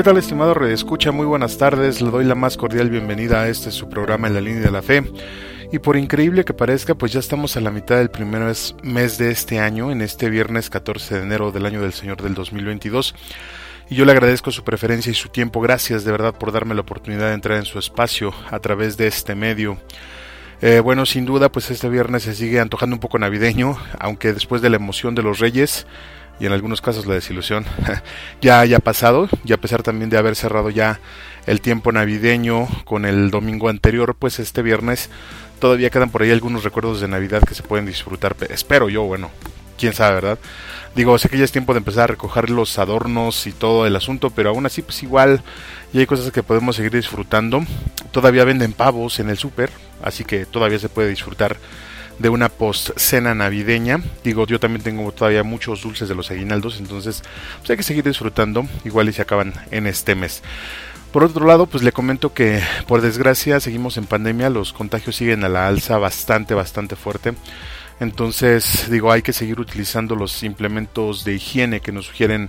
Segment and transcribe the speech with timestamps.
[0.00, 1.12] ¿Qué tal estimado redescucha?
[1.12, 4.40] Muy buenas tardes, le doy la más cordial bienvenida a este su programa en la
[4.40, 5.02] línea de la fe.
[5.72, 8.40] Y por increíble que parezca, pues ya estamos a la mitad del primer
[8.82, 12.32] mes de este año, en este viernes 14 de enero del año del Señor del
[12.32, 13.14] 2022.
[13.90, 15.60] Y yo le agradezco su preferencia y su tiempo.
[15.60, 19.06] Gracias de verdad por darme la oportunidad de entrar en su espacio a través de
[19.06, 19.76] este medio.
[20.62, 24.62] Eh, bueno, sin duda, pues este viernes se sigue antojando un poco navideño, aunque después
[24.62, 25.86] de la emoción de los reyes,
[26.40, 27.64] y en algunos casos la desilusión
[28.40, 31.00] ya haya pasado y a pesar también de haber cerrado ya
[31.46, 35.10] el tiempo navideño con el domingo anterior, pues este viernes
[35.58, 39.30] todavía quedan por ahí algunos recuerdos de Navidad que se pueden disfrutar, espero yo, bueno,
[39.78, 40.38] quién sabe, ¿verdad?
[40.94, 43.94] Digo, sé que ya es tiempo de empezar a recoger los adornos y todo el
[43.94, 45.42] asunto, pero aún así pues igual
[45.92, 47.64] y hay cosas que podemos seguir disfrutando.
[48.10, 49.70] Todavía venden pavos en el súper,
[50.02, 51.56] así que todavía se puede disfrutar
[52.20, 54.00] de una post cena navideña.
[54.22, 57.22] Digo, yo también tengo todavía muchos dulces de los aguinaldos, entonces
[57.58, 60.42] pues hay que seguir disfrutando, igual y se acaban en este mes.
[61.12, 65.42] Por otro lado, pues le comento que por desgracia seguimos en pandemia, los contagios siguen
[65.42, 67.34] a la alza bastante, bastante fuerte.
[68.00, 72.48] Entonces, digo, hay que seguir utilizando los implementos de higiene que nos sugieren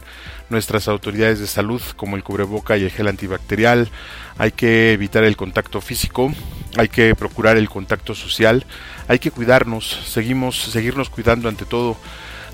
[0.49, 3.89] nuestras autoridades de salud, como el cubreboca y el gel antibacterial.
[4.37, 6.33] Hay que evitar el contacto físico,
[6.77, 8.65] hay que procurar el contacto social,
[9.07, 11.97] hay que cuidarnos, seguimos, seguirnos cuidando ante todo.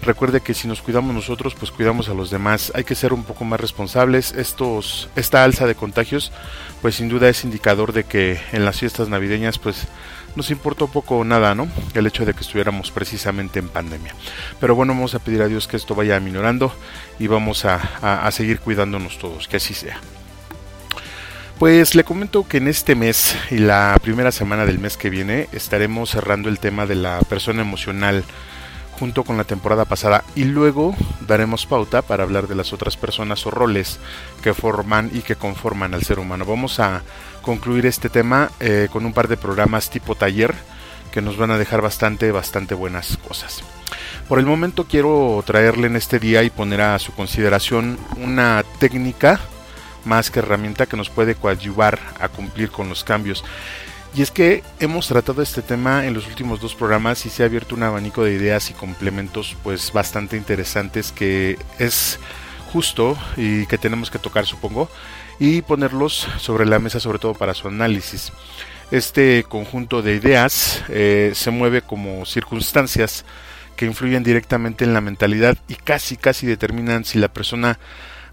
[0.01, 2.71] Recuerde que si nos cuidamos nosotros, pues cuidamos a los demás.
[2.75, 4.31] Hay que ser un poco más responsables.
[4.33, 6.31] Estos, esta alza de contagios,
[6.81, 9.87] pues sin duda es indicador de que en las fiestas navideñas, pues
[10.37, 11.67] nos importó poco o nada, ¿no?
[11.95, 14.13] El hecho de que estuviéramos precisamente en pandemia.
[14.59, 16.71] Pero bueno, vamos a pedir a Dios que esto vaya aminorando
[17.17, 19.99] y vamos a, seguir cuidándonos todos, que así sea.
[21.59, 25.49] Pues le comento que en este mes y la primera semana del mes que viene
[25.53, 28.23] estaremos cerrando el tema de la persona emocional
[28.99, 33.47] junto con la temporada pasada y luego daremos pauta para hablar de las otras personas
[33.47, 33.99] o roles
[34.43, 36.45] que forman y que conforman al ser humano.
[36.45, 37.01] Vamos a
[37.41, 40.53] concluir este tema eh, con un par de programas tipo taller
[41.11, 43.63] que nos van a dejar bastante, bastante buenas cosas.
[44.29, 49.39] Por el momento quiero traerle en este día y poner a su consideración una técnica
[50.07, 53.43] más que herramienta que nos puede coadyuvar a cumplir con los cambios.
[54.15, 57.45] Y es que hemos tratado este tema en los últimos dos programas y se ha
[57.45, 62.19] abierto un abanico de ideas y complementos pues bastante interesantes que es
[62.73, 64.89] justo y que tenemos que tocar supongo
[65.39, 68.31] y ponerlos sobre la mesa sobre todo para su análisis.
[68.89, 73.25] Este conjunto de ideas eh, se mueve como circunstancias
[73.75, 77.77] que influyen directamente en la mentalidad y casi casi determinan si la persona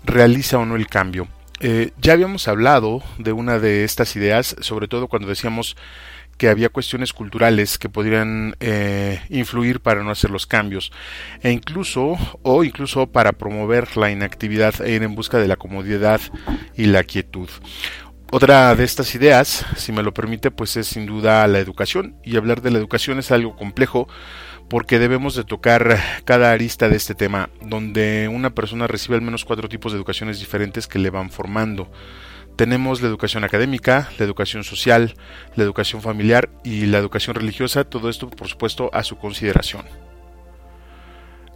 [0.05, 1.29] realiza o no el cambio.
[1.67, 5.79] Eh, ya habíamos hablado de una de estas ideas, sobre todo cuando decíamos
[6.37, 10.93] que había cuestiones culturales que podrían eh, influir para no hacer los cambios
[11.43, 16.21] e incluso o incluso para promover la inactividad e ir en busca de la comodidad
[16.77, 17.49] y la quietud.
[18.31, 22.37] Otra de estas ideas, si me lo permite, pues es sin duda la educación y
[22.37, 24.07] hablar de la educación es algo complejo
[24.69, 29.45] porque debemos de tocar cada arista de este tema, donde una persona recibe al menos
[29.45, 31.91] cuatro tipos de educaciones diferentes que le van formando.
[32.57, 35.15] Tenemos la educación académica, la educación social,
[35.57, 39.85] la educación familiar y la educación religiosa, todo esto por supuesto a su consideración.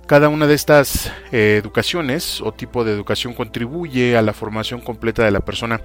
[0.08, 5.22] Cada una de estas eh, educaciones o tipo de educación contribuye a la formación completa
[5.22, 5.82] de la persona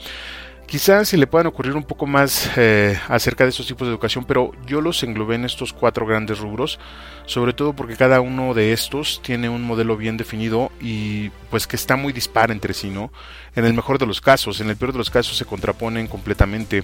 [0.73, 4.25] Quizás se le puedan ocurrir un poco más eh, acerca de estos tipos de educación,
[4.25, 6.79] pero yo los englobé en estos cuatro grandes rubros,
[7.27, 11.75] sobre todo porque cada uno de estos tiene un modelo bien definido y pues que
[11.75, 13.11] está muy dispar entre sí, ¿no?
[13.55, 16.83] En el mejor de los casos, en el peor de los casos se contraponen completamente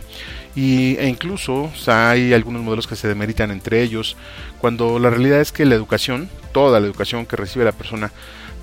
[0.56, 4.18] y, e incluso hay algunos modelos que se demeritan entre ellos,
[4.60, 8.12] cuando la realidad es que la educación, toda la educación que recibe la persona,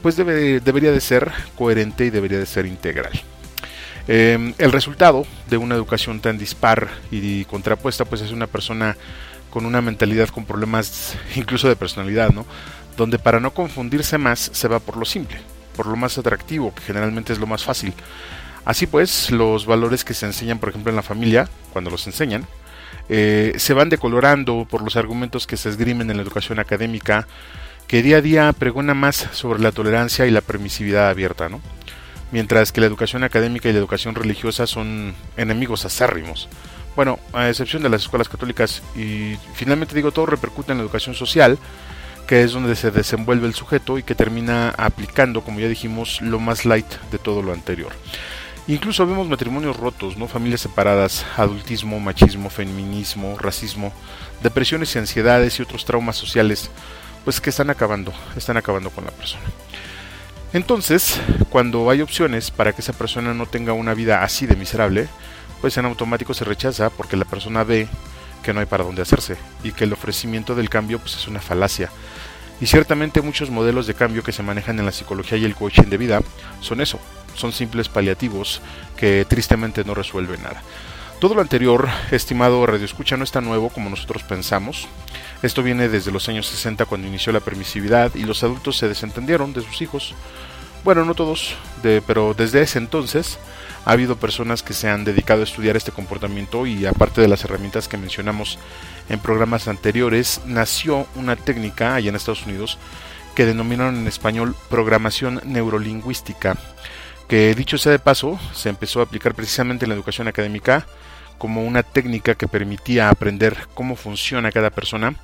[0.02, 3.11] pues debe, debería de ser coherente y debería de ser integral.
[4.08, 8.97] Em, el resultado de una educación tan dispar y contrapuesta, pues es una persona
[9.50, 12.47] con una mentalidad con problemas incluso de personalidad, ¿no?
[12.97, 15.38] Donde para no confundirse más se va por lo simple,
[15.75, 17.93] por lo más atractivo, que generalmente es lo más fácil.
[18.64, 22.47] Así pues, los valores que se enseñan, por ejemplo, en la familia, cuando los enseñan,
[23.09, 27.26] eh, se van decolorando por los argumentos que se esgrimen en la educación académica,
[27.87, 31.61] que día a día pregona más sobre la tolerancia y la permisividad abierta, ¿no?
[32.32, 36.49] Mientras que la educación académica y la educación religiosa son enemigos acérrimos.
[36.96, 41.14] Bueno, a excepción de las escuelas católicas, y finalmente digo, todo repercute en la educación
[41.14, 41.58] social,
[42.26, 46.40] que es donde se desenvuelve el sujeto y que termina aplicando, como ya dijimos, lo
[46.40, 47.93] más light de todo lo anterior.
[48.69, 50.26] Incluso vemos matrimonios rotos, ¿no?
[50.26, 53.93] familias separadas, adultismo, machismo, feminismo, racismo,
[54.43, 56.69] depresiones y ansiedades y otros traumas sociales,
[57.25, 59.44] pues que están acabando, están acabando con la persona.
[60.56, 61.20] Entonces,
[61.50, 65.06] cuando hay opciones para que esa persona no tenga una vida así de miserable,
[65.61, 67.88] pues en automático se rechaza porque la persona ve
[68.43, 71.41] que no hay para dónde hacerse y que el ofrecimiento del cambio pues es una
[71.41, 71.91] falacia.
[72.58, 75.91] Y ciertamente muchos modelos de cambio que se manejan en la psicología y el coaching
[75.91, 76.23] de vida
[76.62, 76.99] son eso,
[77.35, 78.62] son simples paliativos
[78.97, 80.62] que tristemente no resuelven nada.
[81.21, 84.87] Todo lo anterior, estimado Radio Escucha, no está nuevo como nosotros pensamos.
[85.43, 89.55] Esto viene desde los años 60 cuando inició la permisividad y los adultos se desentendieron
[89.55, 90.15] de sus hijos.
[90.85, 91.57] Bueno, no todos,
[92.07, 93.39] pero desde ese entonces
[93.87, 97.43] ha habido personas que se han dedicado a estudiar este comportamiento y aparte de las
[97.45, 98.59] herramientas que mencionamos
[99.09, 102.77] en programas anteriores, nació una técnica allá en Estados Unidos
[103.35, 106.59] que denominaron en español programación neurolingüística
[107.28, 110.87] que dicho sea de paso, se empezó a aplicar precisamente en la educación académica
[111.38, 115.14] como una técnica que permitía aprender cómo funciona cada persona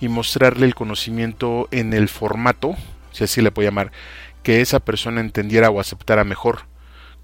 [0.00, 2.76] y mostrarle el conocimiento en el formato,
[3.12, 3.92] si así le puedo llamar,
[4.42, 6.62] que esa persona entendiera o aceptara mejor,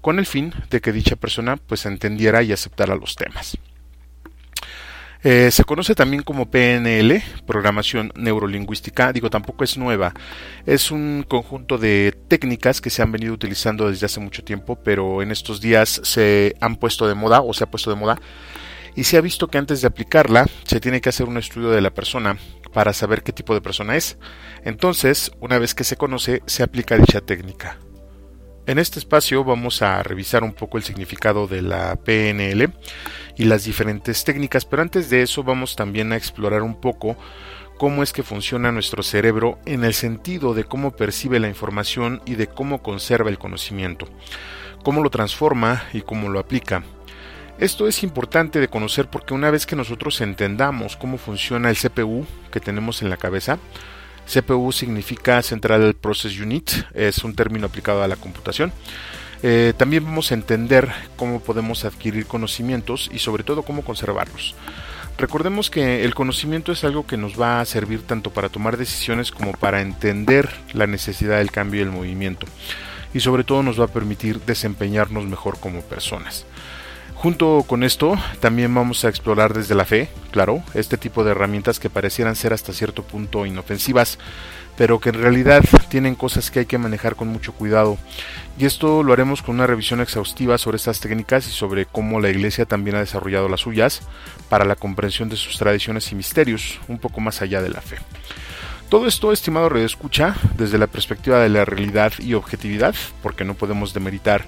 [0.01, 3.57] con el fin de que dicha persona pues entendiera y aceptara los temas.
[5.23, 10.13] Eh, se conoce también como PNL, programación neurolingüística, digo tampoco es nueva,
[10.65, 15.21] es un conjunto de técnicas que se han venido utilizando desde hace mucho tiempo, pero
[15.21, 18.19] en estos días se han puesto de moda o se ha puesto de moda
[18.95, 21.81] y se ha visto que antes de aplicarla se tiene que hacer un estudio de
[21.81, 22.37] la persona
[22.73, 24.17] para saber qué tipo de persona es.
[24.65, 27.77] Entonces, una vez que se conoce, se aplica dicha técnica.
[28.65, 32.71] En este espacio vamos a revisar un poco el significado de la PNL
[33.35, 37.17] y las diferentes técnicas, pero antes de eso vamos también a explorar un poco
[37.77, 42.35] cómo es que funciona nuestro cerebro en el sentido de cómo percibe la información y
[42.35, 44.07] de cómo conserva el conocimiento,
[44.81, 46.83] cómo lo transforma y cómo lo aplica.
[47.59, 52.25] Esto es importante de conocer porque una vez que nosotros entendamos cómo funciona el CPU
[52.49, 53.59] que tenemos en la cabeza,
[54.31, 58.71] CPU significa Central Process Unit, es un término aplicado a la computación.
[59.43, 64.55] Eh, también vamos a entender cómo podemos adquirir conocimientos y sobre todo cómo conservarlos.
[65.17, 69.31] Recordemos que el conocimiento es algo que nos va a servir tanto para tomar decisiones
[69.31, 72.47] como para entender la necesidad del cambio y el movimiento.
[73.13, 76.45] Y sobre todo nos va a permitir desempeñarnos mejor como personas.
[77.23, 81.79] Junto con esto, también vamos a explorar desde la fe, claro, este tipo de herramientas
[81.79, 84.19] que parecieran ser hasta cierto punto inofensivas,
[84.75, 87.97] pero que en realidad tienen cosas que hay que manejar con mucho cuidado.
[88.59, 92.29] Y esto lo haremos con una revisión exhaustiva sobre estas técnicas y sobre cómo la
[92.29, 94.01] Iglesia también ha desarrollado las suyas
[94.49, 97.99] para la comprensión de sus tradiciones y misterios, un poco más allá de la fe.
[98.89, 103.53] Todo esto, estimado Radio Escucha, desde la perspectiva de la realidad y objetividad, porque no
[103.53, 104.45] podemos demeritar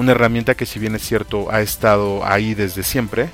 [0.00, 3.28] una herramienta que si bien es cierto ha estado ahí desde siempre,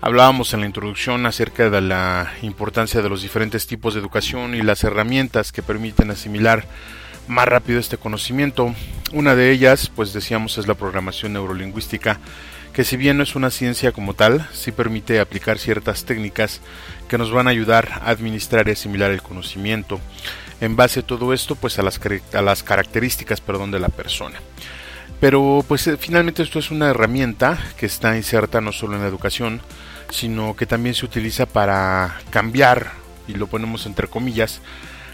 [0.00, 4.62] Hablábamos en la introducción acerca de la importancia de los diferentes tipos de educación y
[4.62, 6.66] las herramientas que permiten asimilar
[7.26, 8.74] más rápido este conocimiento.
[9.12, 12.20] Una de ellas, pues decíamos, es la programación neurolingüística,
[12.72, 16.60] que si bien no es una ciencia como tal, sí permite aplicar ciertas técnicas
[17.08, 20.00] que nos van a ayudar a administrar y asimilar el conocimiento.
[20.60, 22.00] En base a todo esto, pues a las,
[22.34, 24.38] a las características perdón, de la persona.
[25.20, 29.08] Pero pues eh, finalmente esto es una herramienta que está inserta no solo en la
[29.08, 29.60] educación,
[30.10, 32.92] sino que también se utiliza para cambiar,
[33.26, 34.60] y lo ponemos entre comillas,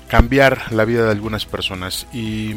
[0.08, 2.06] cambiar la vida de algunas personas.
[2.12, 2.54] Y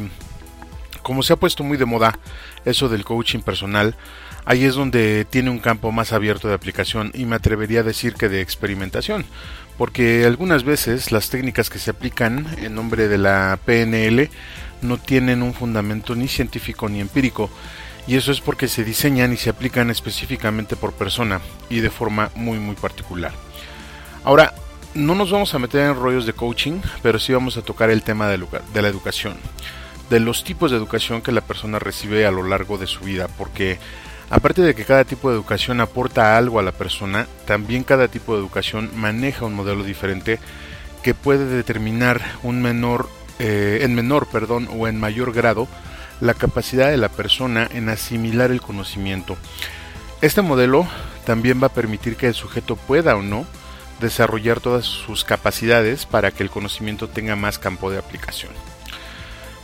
[1.02, 2.18] como se ha puesto muy de moda
[2.64, 3.94] eso del coaching personal,
[4.44, 8.14] ahí es donde tiene un campo más abierto de aplicación y me atrevería a decir
[8.14, 9.24] que de experimentación,
[9.78, 14.30] porque algunas veces las técnicas que se aplican en nombre de la PNL
[14.84, 17.50] no tienen un fundamento ni científico ni empírico,
[18.06, 22.30] y eso es porque se diseñan y se aplican específicamente por persona y de forma
[22.34, 23.32] muy muy particular.
[24.24, 24.54] Ahora,
[24.94, 28.02] no nos vamos a meter en rollos de coaching, pero sí vamos a tocar el
[28.02, 29.34] tema de, la educación,
[30.08, 33.28] de los tipos de educación que la persona recibe a lo largo de su vida,
[33.36, 33.78] porque
[34.30, 38.34] aparte de que cada tipo de educación aporta algo a la persona, también cada tipo
[38.34, 40.38] de educación maneja un modelo diferente
[41.02, 45.68] que puede determinar un menor eh, en menor perdón, o en mayor grado
[46.20, 49.36] la capacidad de la persona en asimilar el conocimiento.
[50.20, 50.86] Este modelo
[51.26, 53.46] también va a permitir que el sujeto pueda o no
[54.00, 58.52] desarrollar todas sus capacidades para que el conocimiento tenga más campo de aplicación.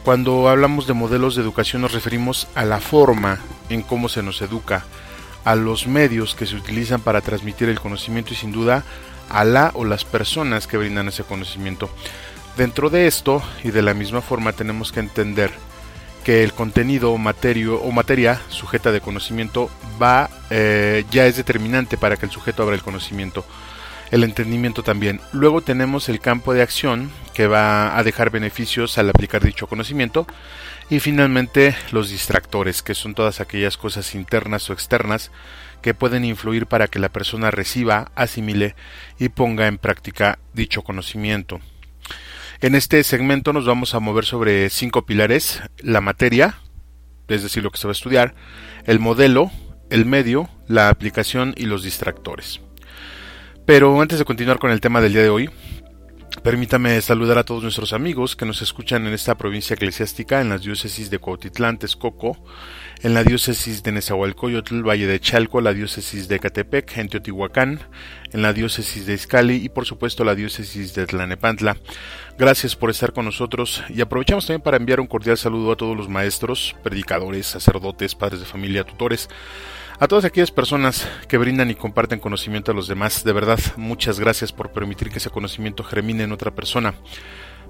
[0.04, 4.40] Cuando hablamos de modelos de educación nos referimos a la forma en cómo se nos
[4.40, 4.84] educa,
[5.44, 8.84] a los medios que se utilizan para transmitir el conocimiento y sin duda
[9.28, 11.90] a la o las personas que brindan ese conocimiento.
[12.57, 15.50] Dentro de esto y de la misma forma tenemos que entender
[16.25, 22.16] que el contenido o, o materia sujeta de conocimiento va eh, ya es determinante para
[22.16, 23.45] que el sujeto abra el conocimiento
[24.11, 25.21] el entendimiento también.
[25.33, 30.26] Luego tenemos el campo de acción que va a dejar beneficios al aplicar dicho conocimiento.
[30.88, 35.30] Y finalmente los distractores, que son todas aquellas cosas internas o externas
[35.83, 38.75] que pueden influir para que la persona reciba, asimile
[39.19, 41.61] y ponga en práctica dicho conocimiento.
[42.62, 46.57] En este segmento nos vamos a mover sobre cinco pilares, la materia,
[47.29, 48.35] es decir, lo que se va a estudiar,
[48.85, 49.50] el modelo,
[49.88, 52.61] el medio, la aplicación y los distractores.
[53.64, 55.50] Pero antes de continuar con el tema del día de hoy,
[56.43, 60.62] Permítame saludar a todos nuestros amigos que nos escuchan en esta provincia eclesiástica, en las
[60.62, 62.43] diócesis de Cuautitlán, Texcoco,
[63.02, 67.80] en la diócesis de Nezahualcóyotl, Valle de Chalco, la diócesis de Catepec, en Teotihuacán,
[68.33, 71.76] en la diócesis de Izcali y por supuesto la diócesis de Tlanepantla.
[72.38, 75.97] Gracias por estar con nosotros y aprovechamos también para enviar un cordial saludo a todos
[75.97, 79.28] los maestros, predicadores, sacerdotes, padres de familia, tutores,
[79.99, 84.19] a todas aquellas personas que brindan y comparten conocimiento a los demás, de verdad, muchas
[84.19, 86.95] gracias por permitir que ese conocimiento germine en otra persona.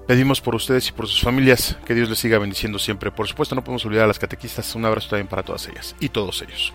[0.07, 3.11] Pedimos por ustedes y por sus familias que Dios les siga bendiciendo siempre.
[3.11, 4.75] Por supuesto, no podemos olvidar a las catequistas.
[4.75, 6.73] Un abrazo también para todas ellas y todos ellos.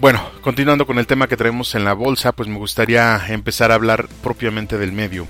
[0.00, 3.74] Bueno, continuando con el tema que traemos en la bolsa, pues me gustaría empezar a
[3.74, 5.28] hablar propiamente del medio,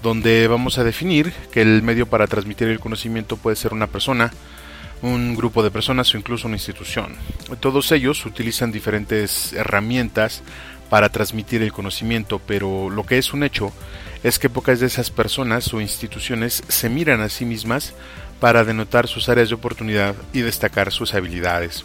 [0.00, 4.32] donde vamos a definir que el medio para transmitir el conocimiento puede ser una persona,
[5.02, 7.16] un grupo de personas o incluso una institución.
[7.58, 10.44] Todos ellos utilizan diferentes herramientas
[10.88, 13.72] para transmitir el conocimiento, pero lo que es un hecho
[14.22, 17.94] es que pocas de esas personas o instituciones se miran a sí mismas
[18.40, 21.84] para denotar sus áreas de oportunidad y destacar sus habilidades.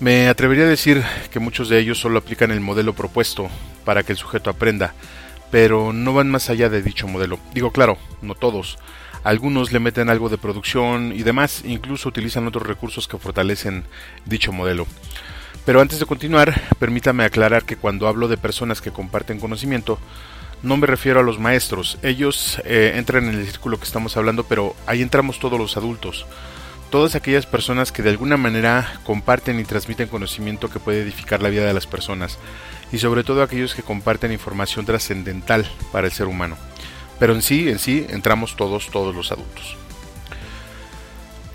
[0.00, 3.48] Me atrevería a decir que muchos de ellos solo aplican el modelo propuesto
[3.84, 4.94] para que el sujeto aprenda,
[5.50, 7.38] pero no van más allá de dicho modelo.
[7.52, 8.78] Digo claro, no todos,
[9.24, 13.84] algunos le meten algo de producción y demás, incluso utilizan otros recursos que fortalecen
[14.24, 14.86] dicho modelo.
[15.64, 19.98] Pero antes de continuar, permítame aclarar que cuando hablo de personas que comparten conocimiento,
[20.62, 24.44] no me refiero a los maestros, ellos eh, entran en el círculo que estamos hablando,
[24.44, 26.26] pero ahí entramos todos los adultos,
[26.90, 31.50] todas aquellas personas que de alguna manera comparten y transmiten conocimiento que puede edificar la
[31.50, 32.38] vida de las personas,
[32.90, 36.56] y sobre todo aquellos que comparten información trascendental para el ser humano.
[37.18, 39.76] Pero en sí, en sí, entramos todos, todos los adultos.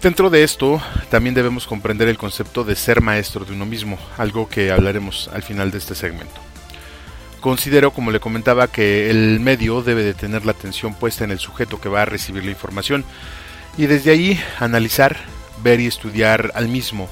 [0.01, 4.49] Dentro de esto, también debemos comprender el concepto de ser maestro de uno mismo, algo
[4.49, 6.52] que hablaremos al final de este segmento.
[7.43, 11.39] Considero, como le comentaba, que el medio debe de tener la atención puesta en el
[11.39, 13.03] sujeto que va a recibir la información
[13.77, 15.17] y desde ahí analizar,
[15.61, 17.09] ver y estudiar al mismo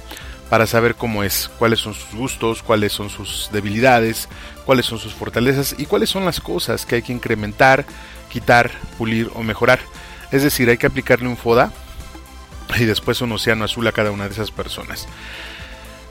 [0.50, 4.30] para saber cómo es, cuáles son sus gustos, cuáles son sus debilidades,
[4.66, 7.84] cuáles son sus fortalezas y cuáles son las cosas que hay que incrementar,
[8.32, 9.82] quitar, pulir o mejorar.
[10.32, 11.74] Es decir, hay que aplicarle un FODA
[12.80, 15.10] y después un océano azul a cada una de esas personas.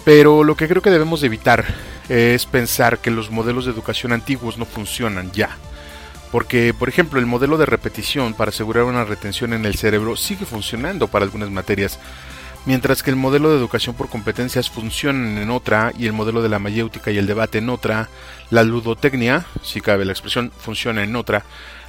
[0.05, 1.65] Pero lo que creo que debemos evitar
[2.11, 5.57] es pensar que los modelos de educación antiguos no funcionan ya.
[6.33, 10.45] Porque, por ejemplo, el modelo de repetición para asegurar una retención en el cerebro sigue
[10.45, 12.01] funcionando para algunas materias,
[12.67, 16.49] mientras que el modelo de educación por competencias funciona en otra y el modelo de
[16.49, 18.09] la mayéutica y el debate en otra,
[18.51, 21.45] la ludotecnia, si cabe la expresión, funciona en otra,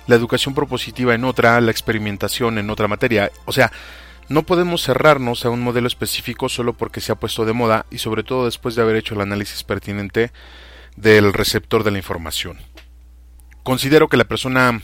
[0.06, 3.32] la educación propositiva en otra, la experimentación en otra materia.
[3.46, 3.72] O sea,
[4.32, 7.98] no podemos cerrarnos a un modelo específico solo porque se ha puesto de moda y
[7.98, 10.32] sobre todo después de haber hecho el análisis pertinente
[10.96, 12.58] del receptor de la información.
[13.64, 14.82] Considero que la persona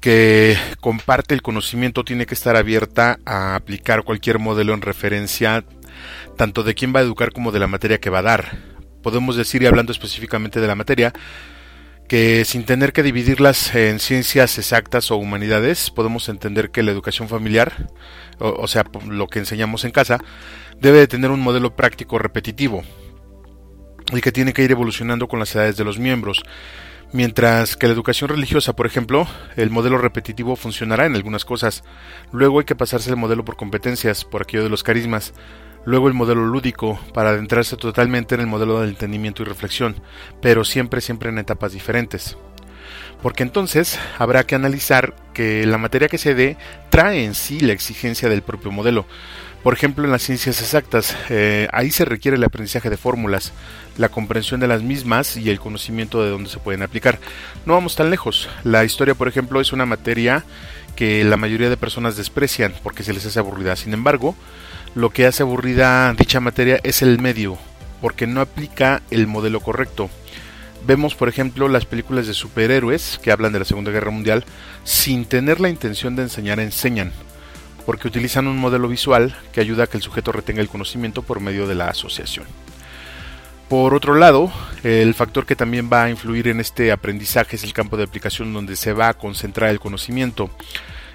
[0.00, 5.64] que comparte el conocimiento tiene que estar abierta a aplicar cualquier modelo en referencia
[6.36, 8.58] tanto de quién va a educar como de la materia que va a dar.
[9.02, 11.12] Podemos decir, y hablando específicamente de la materia,
[12.12, 17.26] que sin tener que dividirlas en ciencias exactas o humanidades, podemos entender que la educación
[17.26, 17.88] familiar,
[18.38, 20.18] o, sea, lo que enseñamos en casa,
[20.78, 22.82] debe de tener un modelo práctico repetitivo
[24.12, 26.42] y que tiene que ir evolucionando con las edades de los miembros.
[27.14, 29.26] Mientras que la educación religiosa, por ejemplo,
[29.56, 31.82] el modelo repetitivo funcionará en algunas cosas.
[32.30, 35.32] Luego hay que pasarse el modelo por competencias, por aquello de los carismas
[35.84, 39.96] luego el modelo lúdico para adentrarse totalmente en el modelo del entendimiento y reflexión,
[40.40, 42.36] pero siempre, siempre en etapas diferentes.
[43.22, 46.56] Porque entonces habrá que analizar que la materia que se dé
[46.90, 49.06] trae en sí la exigencia del propio modelo.
[49.62, 53.52] Por ejemplo, en las ciencias exactas, eh, ahí se requiere el aprendizaje de fórmulas,
[53.96, 57.20] la comprensión de las mismas y el conocimiento de dónde se pueden aplicar.
[57.64, 58.48] No vamos tan lejos.
[58.64, 60.44] La historia, por ejemplo, es una materia
[60.96, 63.76] que la mayoría de personas desprecian porque se les hace aburrida.
[63.76, 64.34] Sin embargo,
[64.94, 67.58] lo que hace aburrida dicha materia es el medio,
[68.00, 70.10] porque no aplica el modelo correcto.
[70.86, 74.44] Vemos, por ejemplo, las películas de superhéroes que hablan de la Segunda Guerra Mundial
[74.84, 77.12] sin tener la intención de enseñar, enseñan,
[77.86, 81.40] porque utilizan un modelo visual que ayuda a que el sujeto retenga el conocimiento por
[81.40, 82.46] medio de la asociación.
[83.68, 87.72] Por otro lado, el factor que también va a influir en este aprendizaje es el
[87.72, 90.50] campo de aplicación donde se va a concentrar el conocimiento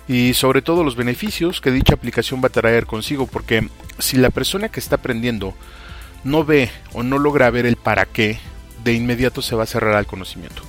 [0.07, 3.67] y sobre todo los beneficios que dicha aplicación va a traer consigo, porque
[3.99, 5.53] si la persona que está aprendiendo
[6.23, 8.39] no ve o no logra ver el para qué,
[8.83, 10.61] de inmediato se va a cerrar al conocimiento.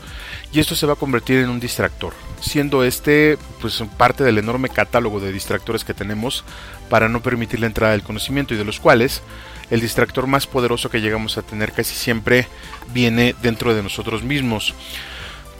[0.50, 4.70] Y esto se va a convertir en un distractor, siendo este pues parte del enorme
[4.70, 6.42] catálogo de distractores que tenemos
[6.88, 9.22] para no permitir la entrada del conocimiento y de los cuales
[9.70, 12.48] el distractor más poderoso que llegamos a tener casi siempre
[12.94, 14.74] viene dentro de nosotros mismos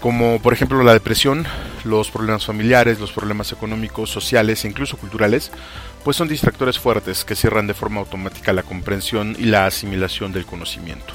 [0.01, 1.47] como por ejemplo la depresión,
[1.85, 5.51] los problemas familiares, los problemas económicos, sociales e incluso culturales,
[6.05, 10.47] pues son distractores fuertes que cierran de forma automática la comprensión y la asimilación del
[10.47, 11.15] conocimiento.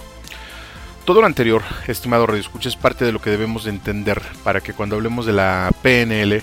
[1.06, 4.62] Todo lo anterior, estimado Radio Escucha, es parte de lo que debemos de entender para
[4.62, 6.42] que cuando hablemos de la PNL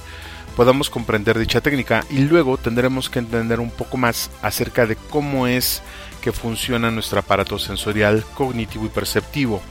[0.56, 5.46] podamos comprender dicha técnica y luego tendremos que entender un poco más acerca de cómo
[5.46, 5.82] es
[6.20, 9.62] que funciona nuestro aparato sensorial, cognitivo y perceptivo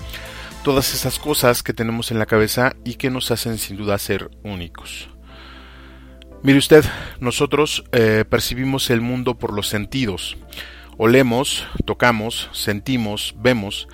[0.64, 4.30] todas esas cosas que tenemos en la cabeza y que nos hacen sin duda ser
[4.44, 5.10] únicos.
[6.44, 6.86] Mire usted,
[7.20, 10.38] nosotros eh, percibimos el mundo por los sentidos.
[10.98, 13.88] Olemos, tocamos, sentimos, vemos,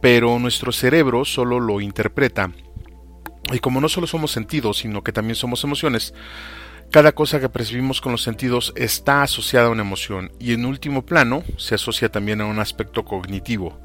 [0.00, 2.50] pero nuestro cerebro solo lo interpreta.
[3.52, 6.14] Y como no solo somos sentidos, sino que también somos emociones,
[6.90, 11.06] cada cosa que percibimos con los sentidos está asociada a una emoción y en último
[11.06, 13.80] plano se asocia también a un aspecto cognitivo.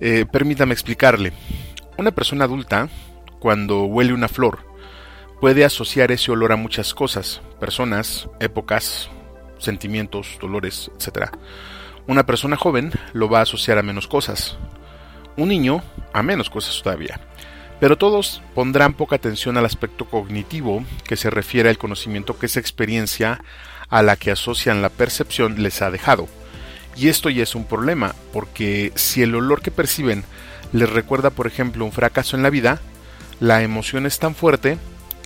[0.00, 1.32] Eh, permítame explicarle.
[1.96, 2.88] Una persona adulta,
[3.40, 4.60] cuando huele una flor,
[5.40, 9.10] puede asociar ese olor a muchas cosas, personas, épocas,
[9.58, 11.30] sentimientos, dolores, etc.
[12.06, 14.56] Una persona joven lo va a asociar a menos cosas.
[15.36, 15.82] Un niño
[16.12, 17.20] a menos cosas todavía.
[17.80, 22.60] Pero todos pondrán poca atención al aspecto cognitivo que se refiere al conocimiento que esa
[22.60, 23.40] experiencia
[23.88, 26.28] a la que asocian la percepción les ha dejado.
[26.98, 30.24] Y esto ya es un problema, porque si el olor que perciben
[30.72, 32.80] les recuerda, por ejemplo, un fracaso en la vida,
[33.38, 34.78] la emoción es tan fuerte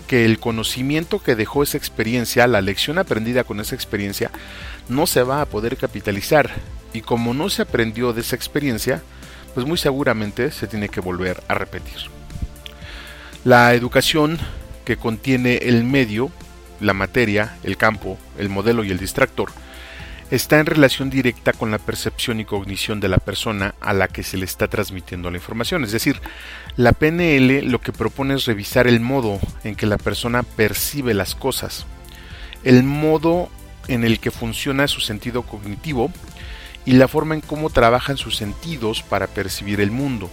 [0.07, 4.31] que el conocimiento que dejó esa experiencia, la lección aprendida con esa experiencia,
[4.91, 6.51] no se va a poder capitalizar.
[6.93, 9.03] Y como no se aprendió de esa experiencia,
[9.55, 11.97] pues muy seguramente se tiene que volver a repetir.
[13.45, 14.39] La educación
[14.85, 16.31] que contiene el medio,
[16.81, 19.51] la materia, el campo, el modelo y el distractor,
[20.33, 24.23] está en relación directa con la percepción y cognición de la persona a la que
[24.23, 25.85] se le está transmitiendo la información.
[25.85, 26.23] Es decir,
[26.77, 31.35] la PNL lo que propone es revisar el modo en que la persona percibe las
[31.35, 31.85] cosas,
[32.64, 33.51] el modo
[33.88, 36.11] en el que funciona su sentido cognitivo
[36.87, 40.31] y la forma en cómo trabajan sus sentidos para percibir el mundo.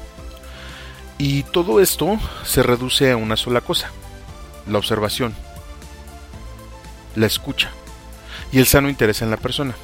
[1.18, 3.92] Y todo esto se reduce a una sola cosa,
[4.66, 5.36] la observación,
[7.18, 7.70] la escucha
[8.54, 9.76] y el sano interés en la persona.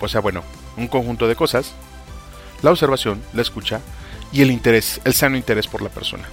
[0.00, 0.42] O sea, bueno,
[0.76, 1.74] un conjunto de cosas,
[2.62, 3.80] la observación, la escucha
[4.32, 6.24] y el interés, el sano interés por la persona.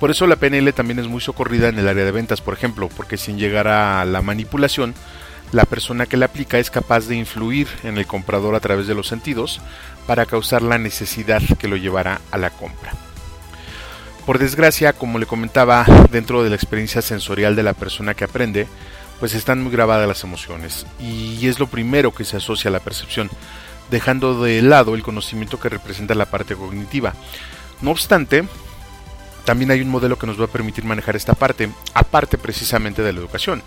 [0.00, 2.88] Por eso la PNL también es muy socorrida en el área de ventas, por ejemplo,
[2.88, 4.94] porque sin llegar a la manipulación,
[5.52, 8.94] la persona que la aplica es capaz de influir en el comprador a través de
[8.94, 9.60] los sentidos
[10.06, 12.92] para causar la necesidad que lo llevará a la compra.
[14.26, 18.66] Por desgracia, como le comentaba, dentro de la experiencia sensorial de la persona que aprende,
[19.22, 22.80] pues están muy grabadas las emociones y es lo primero que se asocia a la
[22.80, 23.30] percepción,
[23.88, 27.14] dejando de lado el conocimiento que representa la parte cognitiva.
[27.82, 28.42] No obstante,
[29.44, 33.12] también hay un modelo que nos va a permitir manejar esta parte, aparte precisamente de
[33.12, 33.62] la educación.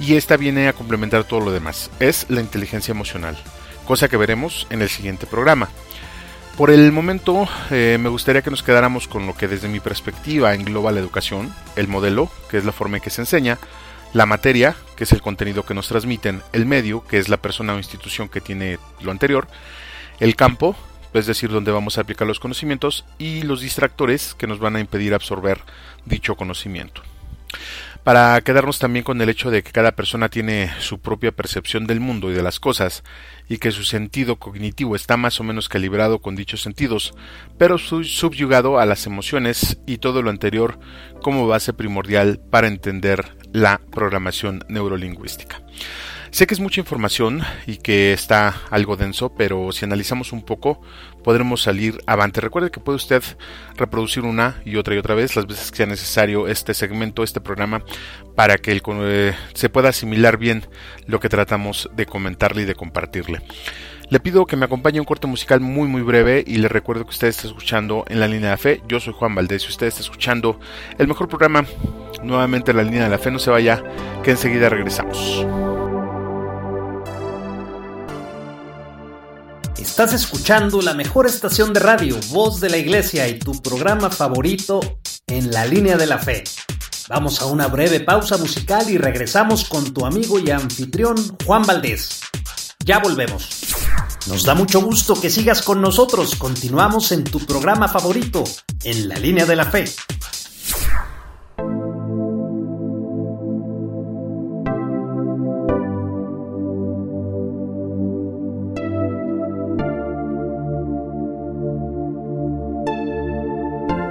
[0.00, 1.88] Y esta viene a complementar todo lo demás.
[2.00, 3.38] Es la inteligencia emocional,
[3.86, 5.68] cosa que veremos en el siguiente programa.
[6.56, 10.52] Por el momento eh, me gustaría que nos quedáramos con lo que desde mi perspectiva
[10.52, 13.56] engloba la educación, el modelo, que es la forma en que se enseña,
[14.12, 17.74] la materia, que es el contenido que nos transmiten, el medio, que es la persona
[17.74, 19.46] o institución que tiene lo anterior,
[20.18, 20.76] el campo,
[21.14, 24.80] es decir, donde vamos a aplicar los conocimientos, y los distractores que nos van a
[24.80, 25.60] impedir absorber
[26.04, 27.02] dicho conocimiento.
[28.04, 32.00] Para quedarnos también con el hecho de que cada persona tiene su propia percepción del
[32.00, 33.04] mundo y de las cosas,
[33.48, 37.12] y que su sentido cognitivo está más o menos calibrado con dichos sentidos,
[37.58, 40.78] pero subyugado a las emociones y todo lo anterior
[41.20, 45.62] como base primordial para entender la programación neurolingüística.
[46.30, 50.80] Sé que es mucha información y que está algo denso, pero si analizamos un poco
[51.24, 52.40] podremos salir avante.
[52.40, 53.22] Recuerde que puede usted
[53.76, 57.40] reproducir una y otra y otra vez las veces que sea necesario este segmento, este
[57.40, 57.82] programa,
[58.36, 60.64] para que eh, se pueda asimilar bien
[61.06, 63.42] lo que tratamos de comentarle y de compartirle.
[64.10, 67.10] Le pido que me acompañe un corte musical muy muy breve y le recuerdo que
[67.10, 68.82] usted está escuchando en la línea de fe.
[68.88, 70.58] Yo soy Juan Valdés y usted está escuchando
[70.98, 71.64] el mejor programa
[72.20, 73.30] nuevamente en la línea de la fe.
[73.30, 73.84] No se vaya,
[74.24, 75.46] que enseguida regresamos.
[79.78, 84.80] Estás escuchando la mejor estación de radio, Voz de la Iglesia y tu programa favorito
[85.28, 86.42] en la línea de la fe.
[87.08, 92.20] Vamos a una breve pausa musical y regresamos con tu amigo y anfitrión Juan Valdés.
[92.84, 93.48] Ya volvemos.
[94.26, 96.34] Nos da mucho gusto que sigas con nosotros.
[96.36, 98.44] Continuamos en tu programa favorito,
[98.84, 99.84] en la línea de la fe.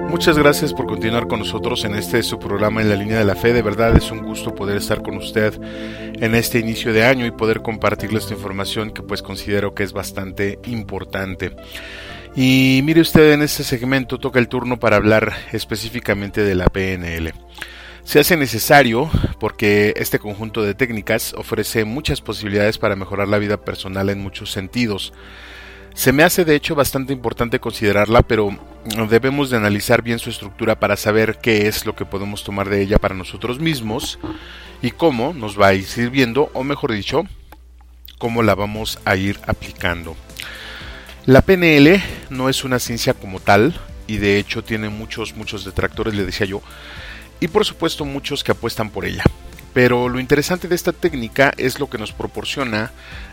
[0.09, 3.35] Muchas gracias por continuar con nosotros en este su programa en la línea de la
[3.35, 3.53] fe.
[3.53, 7.31] De verdad es un gusto poder estar con usted en este inicio de año y
[7.31, 11.55] poder compartirle esta información que pues considero que es bastante importante.
[12.35, 17.31] Y mire usted en este segmento toca el turno para hablar específicamente de la PNL.
[18.03, 23.57] Se hace necesario porque este conjunto de técnicas ofrece muchas posibilidades para mejorar la vida
[23.63, 25.13] personal en muchos sentidos.
[25.99, 28.57] Se me hace de hecho bastante importante considerarla, pero
[29.09, 32.81] debemos de analizar bien su estructura para saber qué es lo que podemos tomar de
[32.81, 34.17] ella para nosotros mismos
[34.81, 37.23] y cómo nos va a ir sirviendo, o mejor dicho,
[38.17, 40.15] cómo la vamos a ir aplicando.
[41.25, 46.15] La PNL no es una ciencia como tal y de hecho tiene muchos, muchos detractores,
[46.15, 46.61] le decía yo,
[47.41, 49.25] y por supuesto muchos que apuestan por ella.
[49.73, 52.91] Pero lo interesante de esta técnica es lo que nos proporciona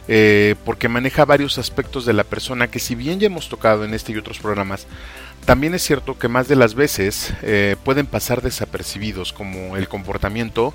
[0.09, 3.95] eh, porque maneja varios aspectos de la persona que si bien ya hemos tocado en
[3.95, 4.87] este y otros programas,
[5.45, 10.75] también es cierto que más de las veces eh, pueden pasar desapercibidos como el comportamiento,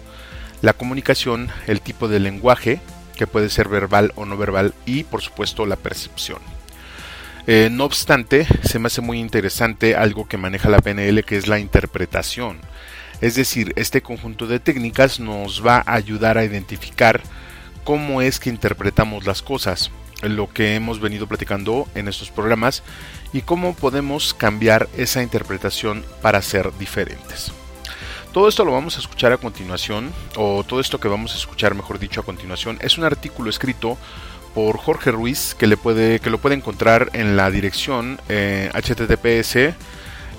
[0.61, 2.79] la comunicación, el tipo de lenguaje,
[3.15, 6.39] que puede ser verbal o no verbal, y por supuesto la percepción.
[7.47, 11.47] Eh, no obstante, se me hace muy interesante algo que maneja la PNL, que es
[11.47, 12.57] la interpretación.
[13.21, 17.21] Es decir, este conjunto de técnicas nos va a ayudar a identificar
[17.83, 19.91] cómo es que interpretamos las cosas,
[20.23, 22.83] lo que hemos venido platicando en estos programas
[23.31, 27.51] y cómo podemos cambiar esa interpretación para ser diferentes.
[28.33, 31.75] Todo esto lo vamos a escuchar a continuación, o todo esto que vamos a escuchar,
[31.75, 33.97] mejor dicho, a continuación, es un artículo escrito
[34.55, 39.75] por Jorge Ruiz que, le puede, que lo puede encontrar en la dirección https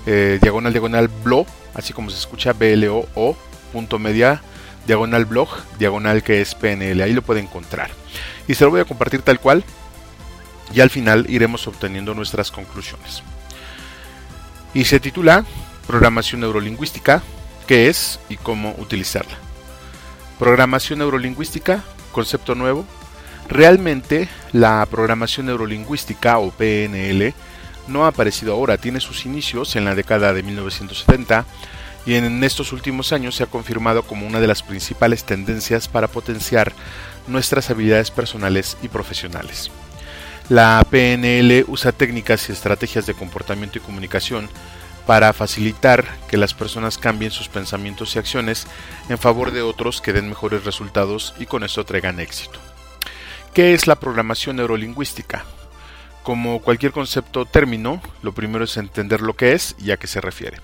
[0.05, 3.35] eh, diagonal diagonal blo así como se escucha blo o
[3.71, 4.41] punto media
[4.85, 7.91] diagonal blog, diagonal que es PNL, ahí lo puede encontrar.
[8.47, 9.63] Y se lo voy a compartir tal cual
[10.73, 13.23] y al final iremos obteniendo nuestras conclusiones.
[14.73, 15.45] Y se titula
[15.87, 17.21] Programación Neurolingüística,
[17.67, 19.37] qué es y cómo utilizarla.
[20.39, 22.85] Programación neurolingüística, concepto nuevo.
[23.47, 27.33] Realmente la programación neurolingüística o PNL
[27.87, 31.45] no ha aparecido ahora, tiene sus inicios en la década de 1970
[32.05, 36.07] y en estos últimos años se ha confirmado como una de las principales tendencias para
[36.07, 36.73] potenciar
[37.27, 39.71] nuestras habilidades personales y profesionales.
[40.49, 44.49] La PNL usa técnicas y estrategias de comportamiento y comunicación
[45.05, 48.67] para facilitar que las personas cambien sus pensamientos y acciones
[49.09, 52.59] en favor de otros que den mejores resultados y con eso traigan éxito.
[53.53, 55.45] ¿Qué es la programación neurolingüística?
[56.23, 60.07] Como cualquier concepto o término, lo primero es entender lo que es y a qué
[60.07, 60.57] se refiere.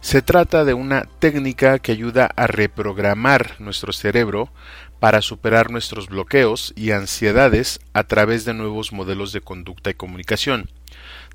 [0.00, 4.50] Se trata de una técnica que ayuda a reprogramar nuestro cerebro
[4.98, 10.70] para superar nuestros bloqueos y ansiedades a través de nuevos modelos de conducta y comunicación,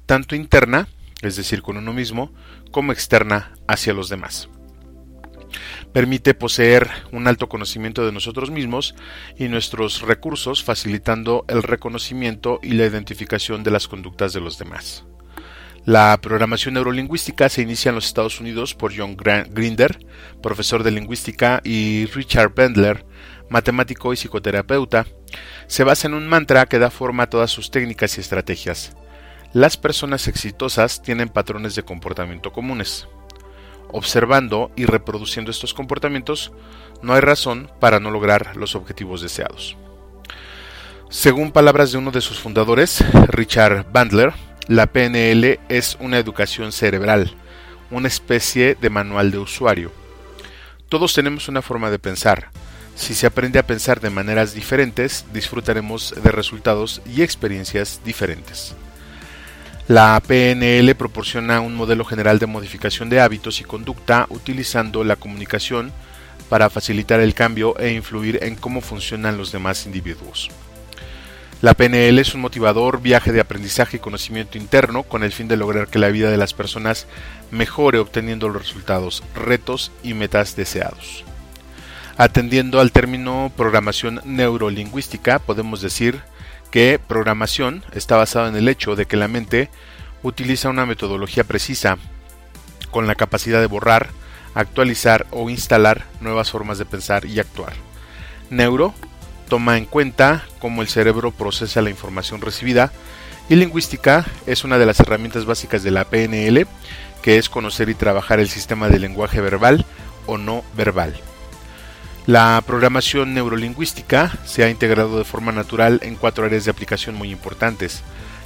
[0.07, 0.87] tanto interna
[1.21, 2.31] es decir, con uno mismo,
[2.71, 4.49] como externa hacia los demás.
[5.93, 8.95] Permite poseer un alto conocimiento de nosotros mismos
[9.37, 15.05] y nuestros recursos, facilitando el reconocimiento y la identificación de las conductas de los demás.
[15.85, 19.99] La programación neurolingüística se inicia en los Estados Unidos por John Grinder,
[20.41, 23.05] profesor de lingüística, y Richard Bendler,
[23.49, 25.05] matemático y psicoterapeuta.
[25.67, 28.95] Se basa en un mantra que da forma a todas sus técnicas y estrategias.
[29.53, 33.07] Las personas exitosas tienen patrones de comportamiento comunes.
[33.91, 36.51] Observando y reproduciendo estos comportamientos,
[37.01, 39.77] no hay razón para no lograr los objetivos deseados.
[41.09, 44.33] Según palabras de uno de sus fundadores, Richard Bandler,
[44.67, 47.35] la PNL es una educación cerebral,
[47.91, 49.91] una especie de manual de usuario.
[50.89, 52.49] Todos tenemos una forma de pensar.
[52.95, 58.75] Si se aprende a pensar de maneras diferentes, disfrutaremos de resultados y experiencias diferentes.
[59.87, 65.91] La PNL proporciona un modelo general de modificación de hábitos y conducta utilizando la comunicación
[66.49, 70.49] para facilitar el cambio e influir en cómo funcionan los demás individuos.
[71.61, 75.55] La PNL es un motivador viaje de aprendizaje y conocimiento interno con el fin de
[75.55, 77.05] lograr que la vida de las personas
[77.51, 81.23] mejore obteniendo los resultados, retos y metas deseados.
[82.17, 86.23] Atendiendo al término programación neurolingüística, podemos decir
[86.75, 89.69] que programación está basado en el hecho de que la mente
[90.23, 91.97] utiliza una metodología precisa
[92.91, 94.09] con la capacidad de borrar,
[94.55, 97.71] actualizar o instalar nuevas formas de pensar y actuar.
[98.49, 98.93] Neuro
[99.47, 102.91] toma en cuenta cómo el cerebro procesa la información recibida
[103.47, 106.67] y lingüística es una de las herramientas básicas de la PNL,
[107.21, 109.85] que es conocer y trabajar el sistema de lenguaje verbal
[110.25, 111.15] o no verbal.
[112.27, 117.29] La programación neurolingüística se ha integrado de forma natural en cuatro áreas de aplicación muy
[117.31, 118.01] importantes.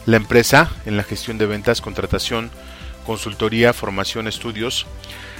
[0.05, 2.51] La empresa, en la gestión de ventas, contratación,
[3.05, 4.85] consultoría, formación, estudios,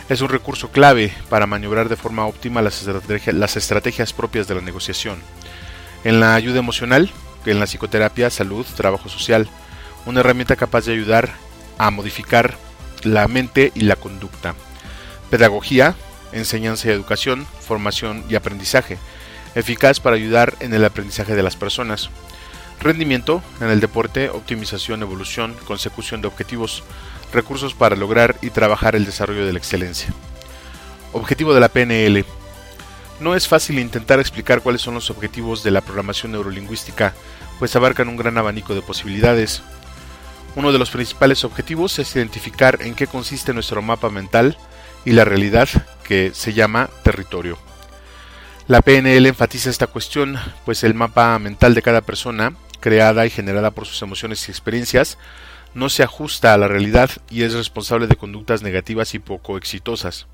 [0.08, 2.82] es un recurso clave para maniobrar de forma óptima las,
[3.58, 5.20] estrategias propias de la negociación.
[6.06, 7.12] En la ayuda emocional,
[7.46, 9.50] en la psicoterapia, salud, trabajo social,
[10.06, 11.30] una herramienta capaz de ayudar
[11.78, 12.56] a modificar
[13.04, 14.56] la mente y la conducta.
[15.30, 15.96] Pedagogía,
[16.32, 18.98] enseñanza y educación, formación y aprendizaje,
[19.56, 22.10] eficaz para ayudar en el aprendizaje de las personas.
[22.82, 26.84] Rendimiento en el deporte, optimización, evolución, consecución de objetivos,
[27.34, 30.14] recursos para lograr y trabajar el desarrollo de la excelencia.
[31.12, 32.26] Objetivo de la PNL.
[33.20, 37.14] No es fácil intentar explicar cuáles son los objetivos de la programación neurolingüística,
[37.58, 39.62] pues abarcan un gran abanico de posibilidades.
[40.56, 44.58] Uno de los principales objetivos es identificar en qué consiste nuestro mapa mental
[45.06, 45.70] y la realidad
[46.04, 47.58] que se llama territorio.
[48.68, 53.72] La PNL enfatiza esta cuestión, pues el mapa mental de cada persona, creada y generada
[53.72, 55.18] por sus emociones y experiencias,
[55.74, 60.28] no se ajusta a la realidad y es responsable de conductas negativas y poco exitosas.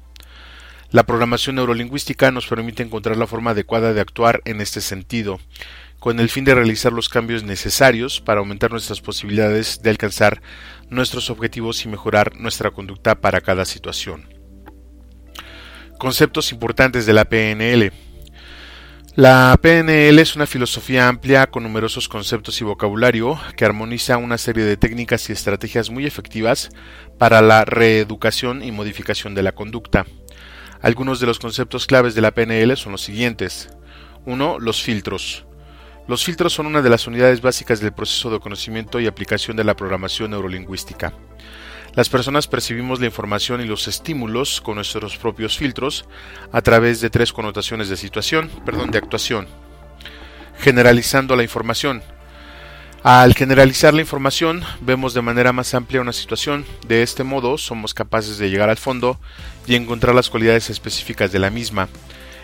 [0.91, 5.39] La programación neurolingüística nos permite encontrar la forma adecuada de actuar en este sentido,
[5.99, 10.41] con el fin de realizar los cambios necesarios para aumentar nuestras posibilidades de alcanzar
[10.89, 14.34] nuestros objetivos y mejorar nuestra conducta para cada situación.
[15.97, 17.91] Conceptos importantes de la PNL.
[19.15, 24.65] La PNL es una filosofía amplia con numerosos conceptos y vocabulario que armoniza una serie
[24.65, 26.69] de técnicas y estrategias muy efectivas
[27.17, 30.05] para la reeducación y modificación de la conducta.
[30.81, 33.69] Algunos de los conceptos claves de la PNL son los siguientes.
[34.25, 34.59] 1.
[34.59, 35.45] Los filtros.
[36.09, 39.63] Los filtros son una de las unidades básicas del proceso de conocimiento y aplicación de
[39.63, 41.13] la programación neurolingüística.
[41.95, 46.05] Las personas percibimos la información y los estímulos con nuestros propios filtros
[46.51, 49.47] a través de tres connotaciones de situación, perdón, de actuación.
[50.59, 52.03] Generalizando la información.
[53.01, 56.65] Al generalizar la información, vemos de manera más amplia una situación.
[56.85, 59.17] De este modo, somos capaces de llegar al fondo
[59.65, 61.87] y encontrar las cualidades específicas de la misma.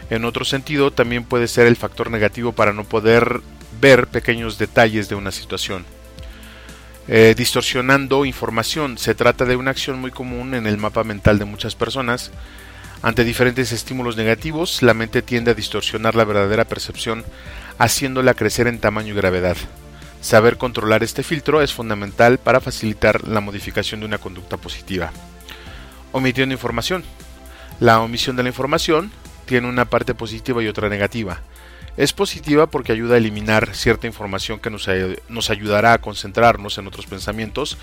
[0.09, 3.41] En otro sentido, también puede ser el factor negativo para no poder
[3.81, 5.83] ver pequeños detalles de una situación.
[7.07, 8.97] Eh, distorsionando información.
[8.97, 12.31] Se trata de una acción muy común en el mapa mental de muchas personas.
[13.01, 17.25] Ante diferentes estímulos negativos, la mente tiende a distorsionar la verdadera percepción,
[17.79, 19.57] haciéndola crecer en tamaño y gravedad.
[20.21, 25.11] Saber controlar este filtro es fundamental para facilitar la modificación de una conducta positiva.
[26.11, 27.03] Omitiendo información.
[27.79, 29.11] La omisión de la información
[29.45, 31.41] tiene una parte positiva y otra negativa.
[31.97, 34.87] Es positiva porque ayuda a eliminar cierta información que nos,
[35.27, 37.77] nos ayudará a concentrarnos en otros pensamientos,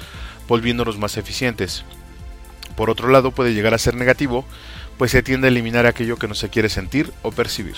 [0.49, 1.85] volviéndonos más eficientes.
[2.75, 4.45] Por otro lado, puede llegar a ser negativo,
[4.97, 7.77] pues se tiende a eliminar aquello que no se quiere sentir o percibir.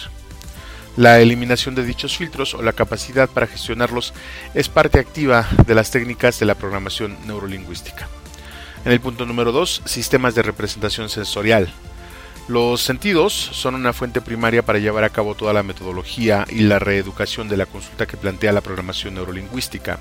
[0.96, 4.12] La eliminación de dichos filtros o la capacidad para gestionarlos
[4.54, 8.08] es parte activa de las técnicas de la programación neurolingüística.
[8.84, 11.72] En el punto número 2, sistemas de representación sensorial.
[12.50, 16.80] Los sentidos son una fuente primaria para llevar a cabo toda la metodología y la
[16.80, 20.00] reeducación de la consulta que plantea la programación neurolingüística.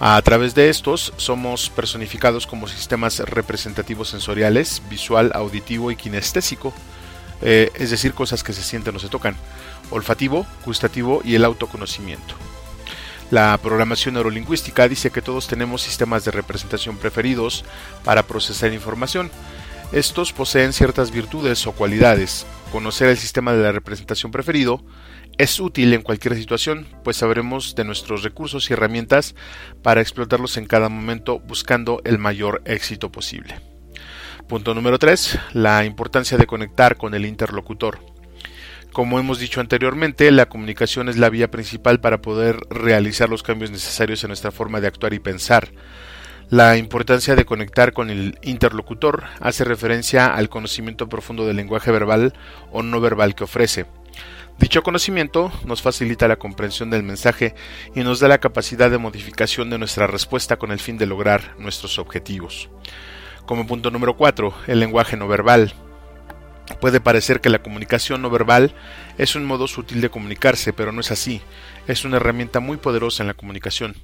[0.00, 6.72] A través de estos somos personificados como sistemas representativos sensoriales, visual, auditivo y kinestésico,
[7.42, 9.36] eh, es decir, cosas que se sienten o se tocan,
[9.90, 12.34] olfativo, gustativo y el autoconocimiento.
[13.30, 17.62] La programación neurolingüística dice que todos tenemos sistemas de representación preferidos
[18.04, 19.30] para procesar información,
[19.92, 22.46] estos poseen ciertas virtudes o cualidades.
[22.72, 24.82] Conocer el sistema de la representación preferido
[25.36, 29.34] es útil en cualquier situación, pues sabremos de nuestros recursos y herramientas
[29.82, 33.60] para explotarlos en cada momento buscando el mayor éxito posible.
[34.48, 35.38] Punto número 3.
[35.52, 38.00] La importancia de conectar con el interlocutor.
[38.92, 43.70] Como hemos dicho anteriormente, la comunicación es la vía principal para poder realizar los cambios
[43.70, 45.70] necesarios en nuestra forma de actuar y pensar.
[46.52, 52.34] La importancia de conectar con el interlocutor hace referencia al conocimiento profundo del lenguaje verbal
[52.70, 53.86] o no verbal que ofrece.
[54.58, 57.54] Dicho conocimiento nos facilita la comprensión del mensaje
[57.94, 61.54] y nos da la capacidad de modificación de nuestra respuesta con el fin de lograr
[61.56, 62.68] nuestros objetivos.
[63.46, 65.72] Como punto número 4, el lenguaje no verbal.
[66.82, 68.74] Puede parecer que la comunicación no verbal
[69.16, 71.40] es un modo sutil de comunicarse, pero no es así.
[71.86, 73.96] Es una herramienta muy poderosa en la comunicación.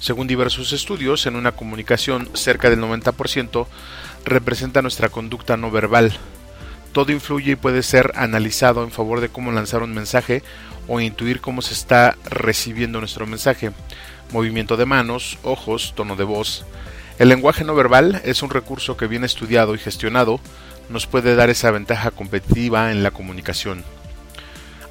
[0.00, 3.66] Según diversos estudios, en una comunicación cerca del 90%
[4.24, 6.16] representa nuestra conducta no verbal.
[6.92, 10.42] Todo influye y puede ser analizado en favor de cómo lanzar un mensaje
[10.86, 13.72] o intuir cómo se está recibiendo nuestro mensaje.
[14.32, 16.64] Movimiento de manos, ojos, tono de voz.
[17.18, 20.40] El lenguaje no verbal es un recurso que bien estudiado y gestionado
[20.88, 23.84] nos puede dar esa ventaja competitiva en la comunicación.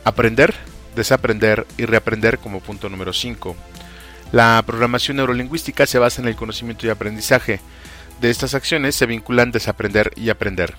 [0.03, 0.53] Aprender,
[0.95, 3.55] desaprender y reaprender como punto número 5.
[4.33, 7.59] La programación neurolingüística se basa en el conocimiento y aprendizaje.
[8.19, 10.73] De estas acciones se vinculan desaprender y aprender.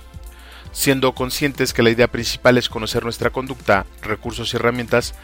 [0.73, 5.15] Siendo conscientes que la idea principal es conocer nuestra conducta, recursos y herramientas,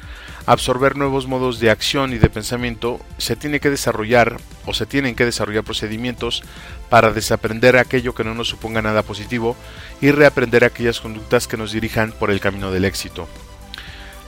[0.46, 5.16] absorber nuevos modos de acción y de pensamiento, se tiene que desarrollar o se tienen
[5.16, 6.44] que desarrollar procedimientos
[6.88, 9.56] para desaprender aquello que no nos suponga nada positivo
[10.00, 13.26] y reaprender aquellas conductas que nos dirijan por el camino del éxito.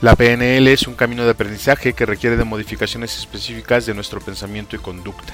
[0.03, 4.75] La PNL es un camino de aprendizaje que requiere de modificaciones específicas de nuestro pensamiento
[4.75, 5.33] y conducta.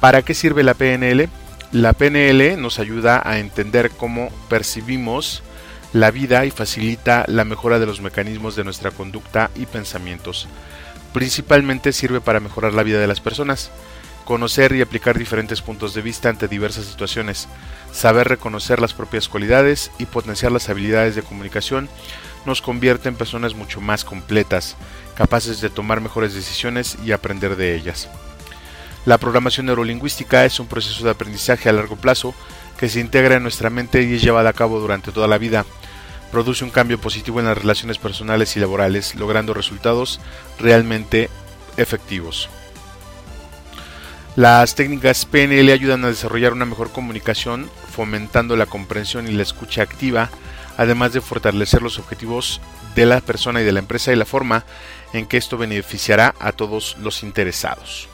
[0.00, 1.28] ¿Para qué sirve la PNL?
[1.70, 5.42] La PNL nos ayuda a entender cómo percibimos
[5.92, 10.48] la vida y facilita la mejora de los mecanismos de nuestra conducta y pensamientos.
[11.12, 13.70] Principalmente sirve para mejorar la vida de las personas,
[14.24, 17.46] conocer y aplicar diferentes puntos de vista ante diversas situaciones,
[17.92, 21.90] saber reconocer las propias cualidades y potenciar las habilidades de comunicación
[22.46, 24.76] nos convierte en personas mucho más completas,
[25.14, 28.08] capaces de tomar mejores decisiones y aprender de ellas.
[29.06, 32.34] La programación neurolingüística es un proceso de aprendizaje a largo plazo
[32.78, 35.66] que se integra en nuestra mente y es llevada a cabo durante toda la vida.
[36.32, 40.20] Produce un cambio positivo en las relaciones personales y laborales, logrando resultados
[40.58, 41.28] realmente
[41.76, 42.48] efectivos.
[44.36, 49.82] Las técnicas PNL ayudan a desarrollar una mejor comunicación, fomentando la comprensión y la escucha
[49.82, 50.28] activa,
[50.76, 52.60] además de fortalecer los objetivos
[52.94, 54.64] de la persona y de la empresa y la forma
[55.12, 58.08] en que esto beneficiará a todos los interesados.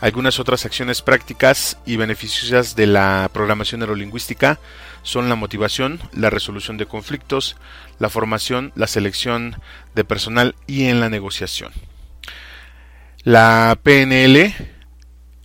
[0.00, 4.58] Algunas otras acciones prácticas y beneficiosas de la programación neurolingüística
[5.02, 7.56] son la motivación, la resolución de conflictos,
[7.98, 9.56] la formación, la selección
[9.94, 11.72] de personal y en la negociación.
[13.22, 14.54] La PNL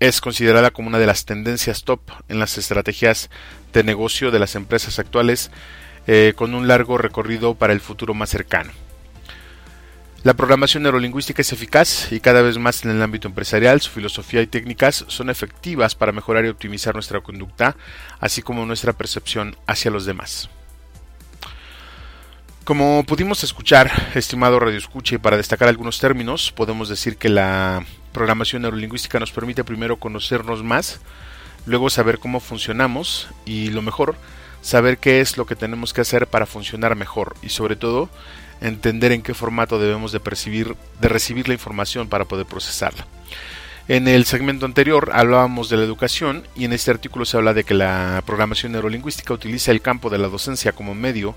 [0.01, 3.29] es considerada como una de las tendencias top en las estrategias
[3.71, 5.51] de negocio de las empresas actuales
[6.07, 8.71] eh, con un largo recorrido para el futuro más cercano.
[10.23, 14.43] La programación neurolingüística es eficaz y cada vez más en el ámbito empresarial su filosofía
[14.43, 17.75] y técnicas son efectivas para mejorar y optimizar nuestra conducta,
[18.19, 20.49] así como nuestra percepción hacia los demás.
[22.63, 27.83] Como pudimos escuchar, estimado Radio Escuche, para destacar algunos términos, podemos decir que la
[28.13, 31.01] programación neurolingüística nos permite primero conocernos más,
[31.65, 34.15] luego saber cómo funcionamos y lo mejor,
[34.61, 38.09] saber qué es lo que tenemos que hacer para funcionar mejor y sobre todo
[38.61, 43.05] entender en qué formato debemos de percibir, de recibir la información para poder procesarla.
[43.87, 47.63] En el segmento anterior hablábamos de la educación y en este artículo se habla de
[47.63, 51.35] que la programación neurolingüística utiliza el campo de la docencia como medio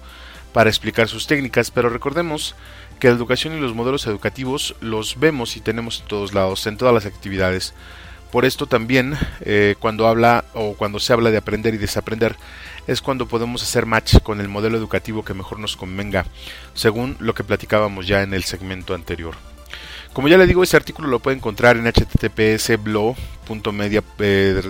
[0.52, 2.54] para explicar sus técnicas, pero recordemos
[3.00, 6.76] que la educación y los modelos educativos los vemos y tenemos en todos lados, en
[6.76, 7.74] todas las actividades.
[8.30, 12.36] Por esto también, eh, cuando habla o cuando se habla de aprender y desaprender,
[12.86, 16.26] es cuando podemos hacer match con el modelo educativo que mejor nos convenga,
[16.74, 19.34] según lo que platicábamos ya en el segmento anterior.
[20.12, 24.62] Como ya le digo, este artículo lo puede encontrar en https blog.media eh,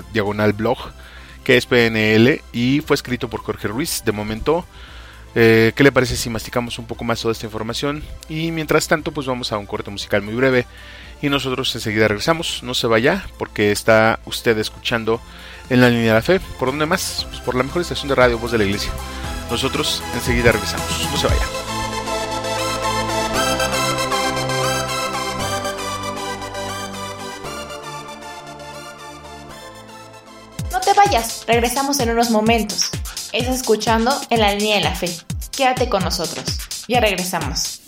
[1.44, 4.02] que es PNL, y fue escrito por Jorge Ruiz.
[4.06, 4.64] De momento,
[5.34, 8.02] eh, ¿qué le parece si masticamos un poco más toda esta información?
[8.30, 10.64] Y mientras tanto, pues vamos a un corte musical muy breve.
[11.20, 12.62] Y nosotros enseguida regresamos.
[12.62, 15.20] No se vaya, porque está usted escuchando
[15.70, 16.40] en la línea de la fe.
[16.58, 17.26] ¿Por dónde más?
[17.28, 18.92] Pues por la mejor estación de radio, voz de la iglesia.
[19.50, 21.08] Nosotros enseguida regresamos.
[21.10, 21.46] No se vaya.
[30.72, 32.90] No te vayas, regresamos en unos momentos.
[33.32, 35.10] Estás escuchando en la línea de la fe.
[35.50, 36.44] Quédate con nosotros.
[36.88, 37.80] Ya regresamos.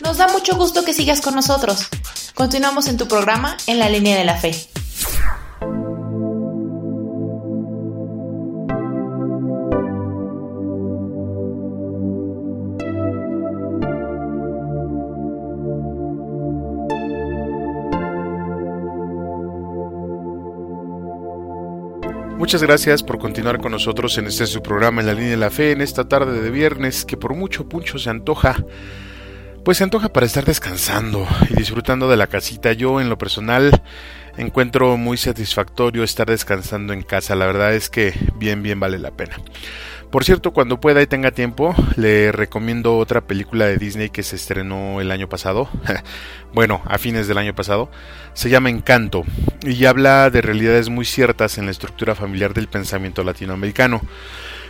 [0.00, 1.88] Nos da mucho gusto que sigas con nosotros.
[2.34, 4.54] Continuamos en tu programa en la línea de la fe.
[22.36, 25.50] Muchas gracias por continuar con nosotros en este su programa en la línea de la
[25.50, 28.56] fe en esta tarde de viernes que por mucho puncho se antoja.
[29.64, 32.72] Pues se antoja para estar descansando y disfrutando de la casita.
[32.72, 33.82] Yo en lo personal
[34.36, 37.36] encuentro muy satisfactorio estar descansando en casa.
[37.36, 39.36] La verdad es que bien, bien vale la pena.
[40.14, 44.36] Por cierto, cuando pueda y tenga tiempo, le recomiendo otra película de Disney que se
[44.36, 45.68] estrenó el año pasado.
[46.54, 47.90] bueno, a fines del año pasado.
[48.32, 49.24] Se llama Encanto
[49.62, 54.02] y habla de realidades muy ciertas en la estructura familiar del pensamiento latinoamericano.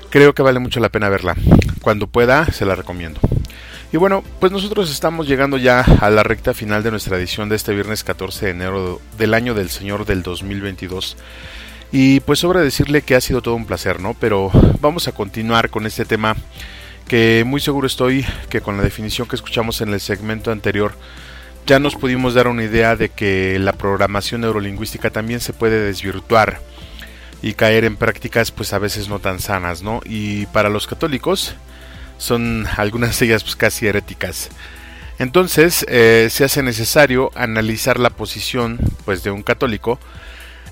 [0.09, 1.37] Creo que vale mucho la pena verla.
[1.83, 3.21] Cuando pueda, se la recomiendo.
[3.93, 7.57] Y bueno, pues nosotros estamos llegando ya a la recta final de nuestra edición de
[7.57, 11.19] este viernes 14 de enero del año del Señor del 2022.
[11.97, 14.15] Y pues sobra decirle que ha sido todo un placer, ¿no?
[14.15, 16.35] Pero vamos a continuar con este tema
[17.07, 20.97] que muy seguro estoy que con la definición que escuchamos en el segmento anterior
[21.67, 26.59] ya nos pudimos dar una idea de que la programación neurolingüística también se puede desvirtuar
[27.43, 30.01] y caer en prácticas pues a veces no tan sanas, ¿no?
[30.05, 31.55] Y para los católicos
[32.19, 34.49] son algunas de ellas pues casi heréticas.
[35.21, 40.01] Entonces eh, se hace necesario analizar la posición pues de un católico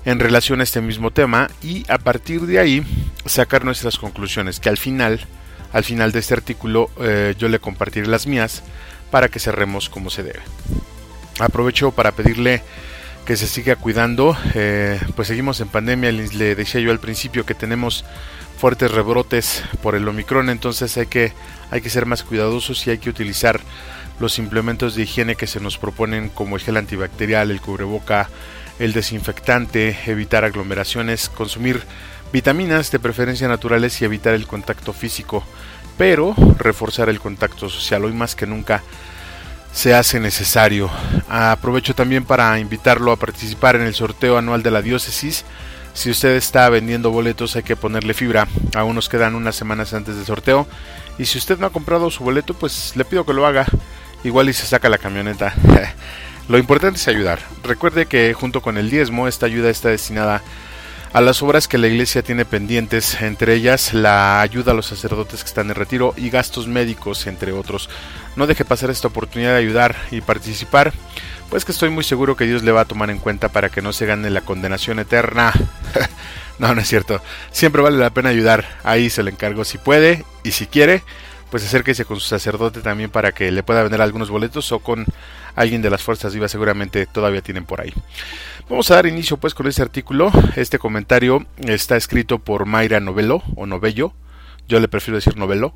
[0.05, 2.83] en relación a este mismo tema y a partir de ahí
[3.25, 5.25] sacar nuestras conclusiones que al final
[5.71, 8.63] al final de este artículo eh, yo le compartiré las mías
[9.09, 10.39] para que cerremos como se debe.
[11.39, 12.61] Aprovecho para pedirle
[13.25, 14.37] que se siga cuidando.
[14.53, 18.05] Eh, pues seguimos en pandemia le decía yo al principio que tenemos
[18.57, 21.33] fuertes rebrotes por el omicron entonces hay que
[21.71, 23.59] hay que ser más cuidadosos y hay que utilizar
[24.19, 28.29] los implementos de higiene que se nos proponen como el gel antibacterial el cubreboca
[28.79, 31.81] el desinfectante, evitar aglomeraciones, consumir
[32.31, 35.43] vitaminas de preferencia naturales y evitar el contacto físico,
[35.97, 38.05] pero reforzar el contacto social.
[38.05, 38.81] Hoy más que nunca
[39.73, 40.89] se hace necesario.
[41.29, 45.45] Aprovecho también para invitarlo a participar en el sorteo anual de la diócesis.
[45.93, 48.47] Si usted está vendiendo boletos hay que ponerle fibra.
[48.75, 50.67] Aún nos quedan unas semanas antes del sorteo.
[51.17, 53.65] Y si usted no ha comprado su boleto, pues le pido que lo haga.
[54.23, 55.53] Igual y se saca la camioneta.
[56.49, 57.39] Lo importante es ayudar.
[57.63, 60.41] Recuerde que junto con el diezmo, esta ayuda está destinada
[61.13, 65.43] a las obras que la iglesia tiene pendientes, entre ellas la ayuda a los sacerdotes
[65.43, 67.89] que están en retiro y gastos médicos, entre otros.
[68.35, 70.91] No deje pasar esta oportunidad de ayudar y participar,
[71.51, 73.83] pues que estoy muy seguro que Dios le va a tomar en cuenta para que
[73.83, 75.53] no se gane la condenación eterna.
[76.59, 77.21] no, no es cierto.
[77.51, 78.65] Siempre vale la pena ayudar.
[78.83, 81.03] Ahí se le encargo si puede y si quiere,
[81.51, 85.05] pues acérquese con su sacerdote también para que le pueda vender algunos boletos o con
[85.55, 87.93] alguien de las fuerzas vivas seguramente todavía tienen por ahí.
[88.69, 90.31] Vamos a dar inicio pues con este artículo.
[90.55, 94.13] Este comentario está escrito por Mayra Novello o Novello,
[94.67, 95.73] yo le prefiero decir Novello,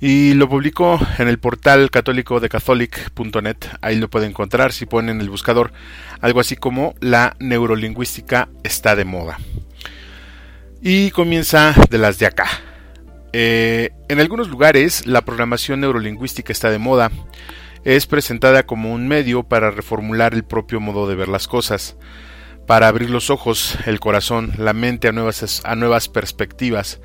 [0.00, 3.56] y lo publicó en el portal católico de catholic.net.
[3.80, 5.72] Ahí lo pueden encontrar si ponen en el buscador
[6.20, 9.38] algo así como la neurolingüística está de moda.
[10.82, 12.46] Y comienza de las de acá.
[13.32, 17.10] Eh, en algunos lugares la programación neurolingüística está de moda.
[17.86, 21.96] Es presentada como un medio para reformular el propio modo de ver las cosas,
[22.66, 27.00] para abrir los ojos, el corazón, la mente a nuevas, a nuevas perspectivas,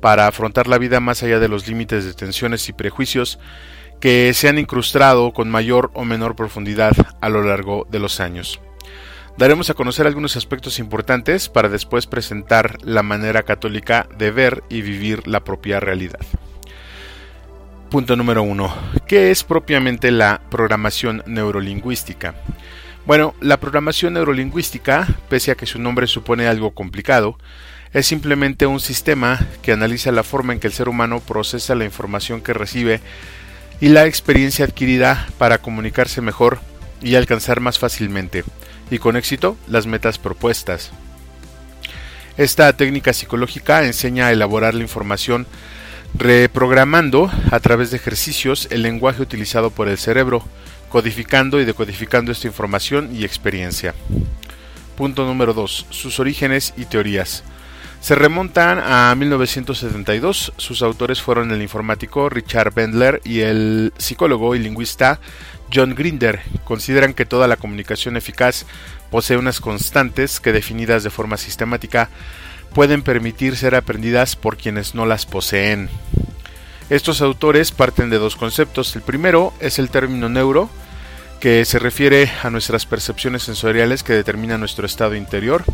[0.00, 3.38] para afrontar la vida más allá de los límites de tensiones y prejuicios
[4.00, 8.58] que se han incrustado con mayor o menor profundidad a lo largo de los años.
[9.36, 14.80] Daremos a conocer algunos aspectos importantes para después presentar la manera católica de ver y
[14.80, 16.20] vivir la propia realidad.
[17.92, 18.74] Punto número 1.
[19.06, 22.34] ¿Qué es propiamente la programación neurolingüística?
[23.04, 27.36] Bueno, la programación neurolingüística, pese a que su nombre supone algo complicado,
[27.92, 31.84] es simplemente un sistema que analiza la forma en que el ser humano procesa la
[31.84, 33.02] información que recibe
[33.78, 36.60] y la experiencia adquirida para comunicarse mejor
[37.02, 38.42] y alcanzar más fácilmente
[38.90, 40.92] y con éxito las metas propuestas.
[42.38, 45.46] Esta técnica psicológica enseña a elaborar la información
[46.14, 50.44] reprogramando a través de ejercicios el lenguaje utilizado por el cerebro,
[50.88, 53.94] codificando y decodificando esta información y experiencia.
[54.96, 55.86] Punto número 2.
[55.90, 57.44] Sus orígenes y teorías.
[58.00, 60.52] Se remontan a 1972.
[60.56, 65.20] Sus autores fueron el informático Richard Bendler y el psicólogo y lingüista
[65.72, 68.66] John Grinder consideran que toda la comunicación eficaz
[69.10, 72.10] posee unas constantes que definidas de forma sistemática
[72.74, 75.88] pueden permitir ser aprendidas por quienes no las poseen.
[76.90, 78.94] Estos autores parten de dos conceptos.
[78.96, 80.68] El primero es el término neuro,
[81.40, 85.64] que se refiere a nuestras percepciones sensoriales que determinan nuestro estado interior,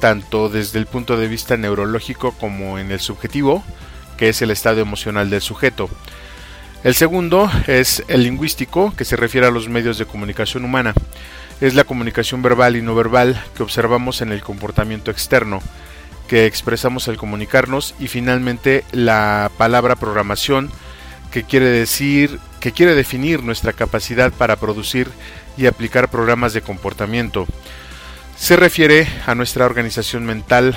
[0.00, 3.64] tanto desde el punto de vista neurológico como en el subjetivo,
[4.16, 5.88] que es el estado emocional del sujeto.
[6.84, 10.94] El segundo es el lingüístico, que se refiere a los medios de comunicación humana.
[11.60, 15.60] Es la comunicación verbal y no verbal que observamos en el comportamiento externo,
[16.28, 20.70] que expresamos al comunicarnos y finalmente la palabra programación,
[21.32, 25.10] que quiere decir que quiere definir nuestra capacidad para producir
[25.56, 27.46] y aplicar programas de comportamiento.
[28.36, 30.76] Se refiere a nuestra organización mental,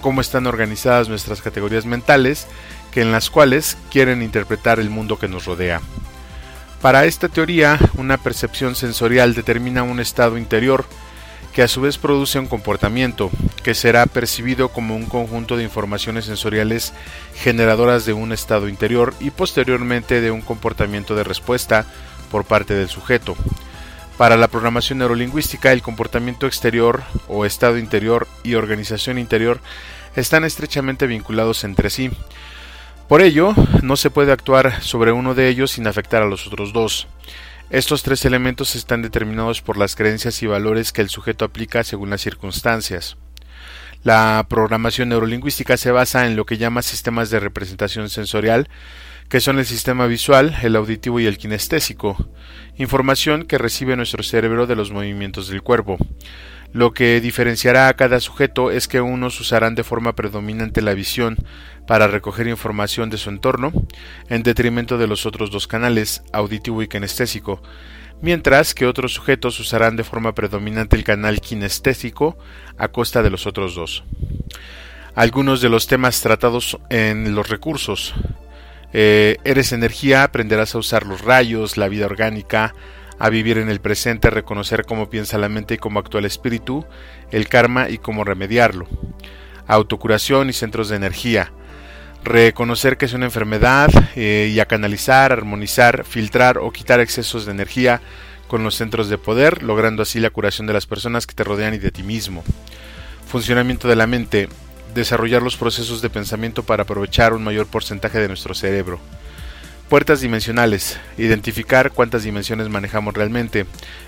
[0.00, 2.46] cómo están organizadas nuestras categorías mentales
[2.90, 5.80] que en las cuales quieren interpretar el mundo que nos rodea.
[6.82, 10.84] Para esta teoría, una percepción sensorial determina un estado interior
[11.52, 13.30] que a su vez produce un comportamiento
[13.62, 16.92] que será percibido como un conjunto de informaciones sensoriales
[17.34, 21.86] generadoras de un estado interior y posteriormente de un comportamiento de respuesta
[22.30, 23.36] por parte del sujeto.
[24.16, 29.60] Para la programación neurolingüística, el comportamiento exterior o estado interior y organización interior
[30.16, 32.10] están estrechamente vinculados entre sí,
[33.12, 36.72] por ello, no se puede actuar sobre uno de ellos sin afectar a los otros
[36.72, 37.08] dos.
[37.72, 42.10] Estos tres elementos están determinados por las creencias y valores que el sujeto aplica según
[42.10, 43.16] las circunstancias.
[44.04, 48.68] La programación neurolingüística se basa en lo que llama sistemas de representación sensorial,
[49.30, 52.28] que son el sistema visual, el auditivo y el kinestésico,
[52.76, 55.96] información que recibe nuestro cerebro de los movimientos del cuerpo.
[56.72, 61.36] Lo que diferenciará a cada sujeto es que unos usarán de forma predominante la visión
[61.86, 63.72] para recoger información de su entorno,
[64.28, 67.62] en detrimento de los otros dos canales, auditivo y kinestésico,
[68.22, 72.38] mientras que otros sujetos usarán de forma predominante el canal kinestésico
[72.78, 74.04] a costa de los otros dos.
[75.14, 78.14] Algunos de los temas tratados en los recursos.
[78.94, 82.74] Eh, eres energía, aprenderás a usar los rayos, la vida orgánica,
[83.22, 86.26] a vivir en el presente, a reconocer cómo piensa la mente y cómo actúa el
[86.26, 86.84] espíritu,
[87.30, 88.88] el karma y cómo remediarlo.
[89.68, 91.52] Autocuración y centros de energía.
[92.24, 97.52] Reconocer que es una enfermedad eh, y a canalizar, armonizar, filtrar o quitar excesos de
[97.52, 98.00] energía
[98.48, 101.74] con los centros de poder, logrando así la curación de las personas que te rodean
[101.74, 102.42] y de ti mismo.
[103.28, 104.48] Funcionamiento de la mente.
[104.96, 108.98] Desarrollar los procesos de pensamiento para aprovechar un mayor porcentaje de nuestro cerebro
[109.92, 110.98] Puertas dimensionales.
[111.18, 113.66] Identificar cuántas dimensiones manejamos realmente.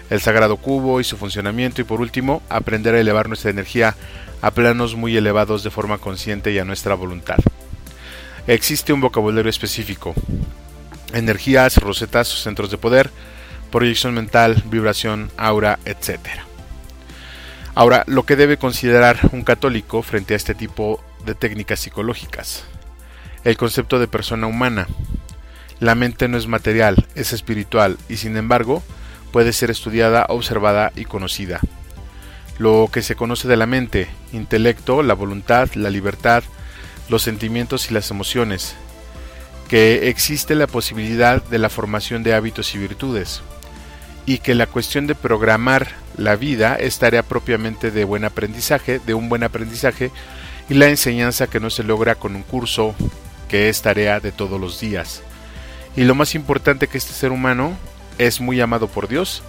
[0.09, 1.83] El sagrado cubo y su funcionamiento.
[1.83, 3.95] Y por último, aprender a elevar nuestra energía
[4.41, 7.37] a planos muy elevados de forma consciente y a nuestra voluntad.
[8.47, 10.15] Existe un vocabulario específico.
[11.13, 13.11] Energías, rosetas, centros de poder,
[13.71, 16.19] proyección mental, vibración, aura, etc.
[17.75, 22.65] Ahora, lo que debe considerar un católico frente a este tipo de técnicas psicológicas.
[23.45, 24.87] El concepto de persona humana.
[25.81, 28.83] La mente no es material, es espiritual y sin embargo
[29.33, 31.61] puede ser estudiada, observada y conocida.
[32.59, 36.45] Lo que se conoce de la mente, intelecto, la voluntad, la libertad,
[37.09, 38.77] los sentimientos y las emociones,
[39.69, 43.43] que existe la posibilidad de la formación de hábitos y virtudes,
[44.27, 49.15] y que la cuestión de programar la vida es tarea propiamente de buen aprendizaje, de
[49.15, 50.13] un buen aprendizaje,
[50.69, 52.95] y la enseñanza que no se logra con un curso,
[53.49, 55.23] que es tarea de todos los días.
[55.97, 57.77] Y lo más importante que este ser humano
[58.19, 59.43] es muy amado por Dios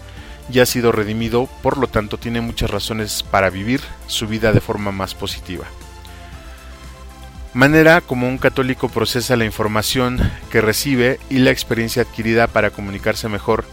[0.51, 4.61] y ha sido redimido, por lo tanto tiene muchas razones para vivir su vida de
[4.61, 5.65] forma más positiva.
[7.53, 10.19] Manera como un católico procesa la información
[10.51, 13.63] que recibe y la experiencia adquirida para comunicarse mejor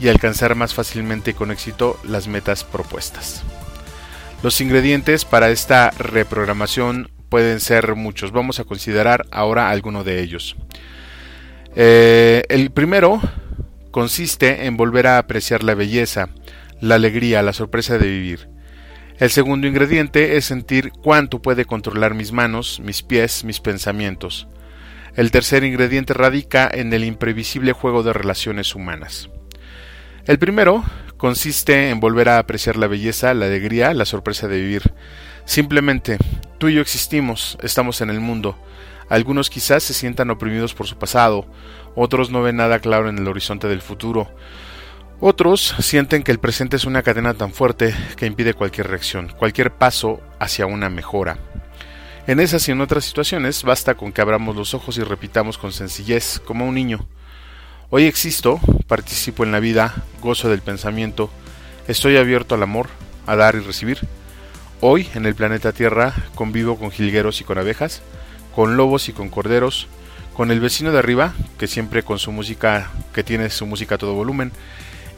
[0.00, 3.44] y alcanzar más fácilmente y con éxito las metas propuestas.
[4.42, 8.32] Los ingredientes para esta reprogramación pueden ser muchos.
[8.32, 10.56] Vamos a considerar ahora alguno de ellos.
[11.76, 13.20] Eh, el primero
[13.90, 16.28] consiste en volver a apreciar la belleza,
[16.80, 18.48] la alegría, la sorpresa de vivir.
[19.18, 24.48] El segundo ingrediente es sentir cuánto puede controlar mis manos, mis pies, mis pensamientos.
[25.14, 29.28] El tercer ingrediente radica en el imprevisible juego de relaciones humanas.
[30.24, 30.84] El primero
[31.16, 34.82] consiste en volver a apreciar la belleza, la alegría, la sorpresa de vivir.
[35.44, 36.16] Simplemente,
[36.58, 38.56] tú y yo existimos, estamos en el mundo.
[39.10, 41.44] Algunos quizás se sientan oprimidos por su pasado,
[41.94, 44.30] otros no ven nada claro en el horizonte del futuro,
[45.20, 49.72] otros sienten que el presente es una cadena tan fuerte que impide cualquier reacción, cualquier
[49.72, 51.36] paso hacia una mejora.
[52.26, 55.72] En esas y en otras situaciones basta con que abramos los ojos y repitamos con
[55.72, 57.06] sencillez, como un niño,
[57.92, 59.92] Hoy existo, participo en la vida,
[60.22, 61.28] gozo del pensamiento,
[61.88, 62.86] estoy abierto al amor,
[63.26, 63.98] a dar y recibir.
[64.80, 68.00] Hoy, en el planeta Tierra, convivo con jilgueros y con abejas,
[68.60, 69.88] con lobos y con corderos,
[70.34, 73.98] con el vecino de arriba, que siempre con su música, que tiene su música a
[73.98, 74.52] todo volumen,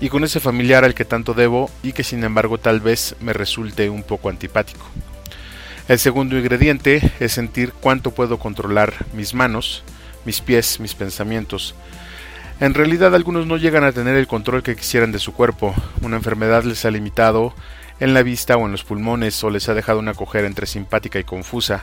[0.01, 3.33] y con ese familiar al que tanto debo y que sin embargo tal vez me
[3.33, 4.87] resulte un poco antipático.
[5.89, 9.83] El segundo ingrediente es sentir cuánto puedo controlar mis manos,
[10.25, 11.75] mis pies, mis pensamientos,
[12.61, 15.75] en realidad algunos no llegan a tener el control que quisieran de su cuerpo.
[16.01, 17.57] Una enfermedad les ha limitado
[17.99, 21.19] en la vista o en los pulmones o les ha dejado una cojera entre simpática
[21.19, 21.83] y confusa.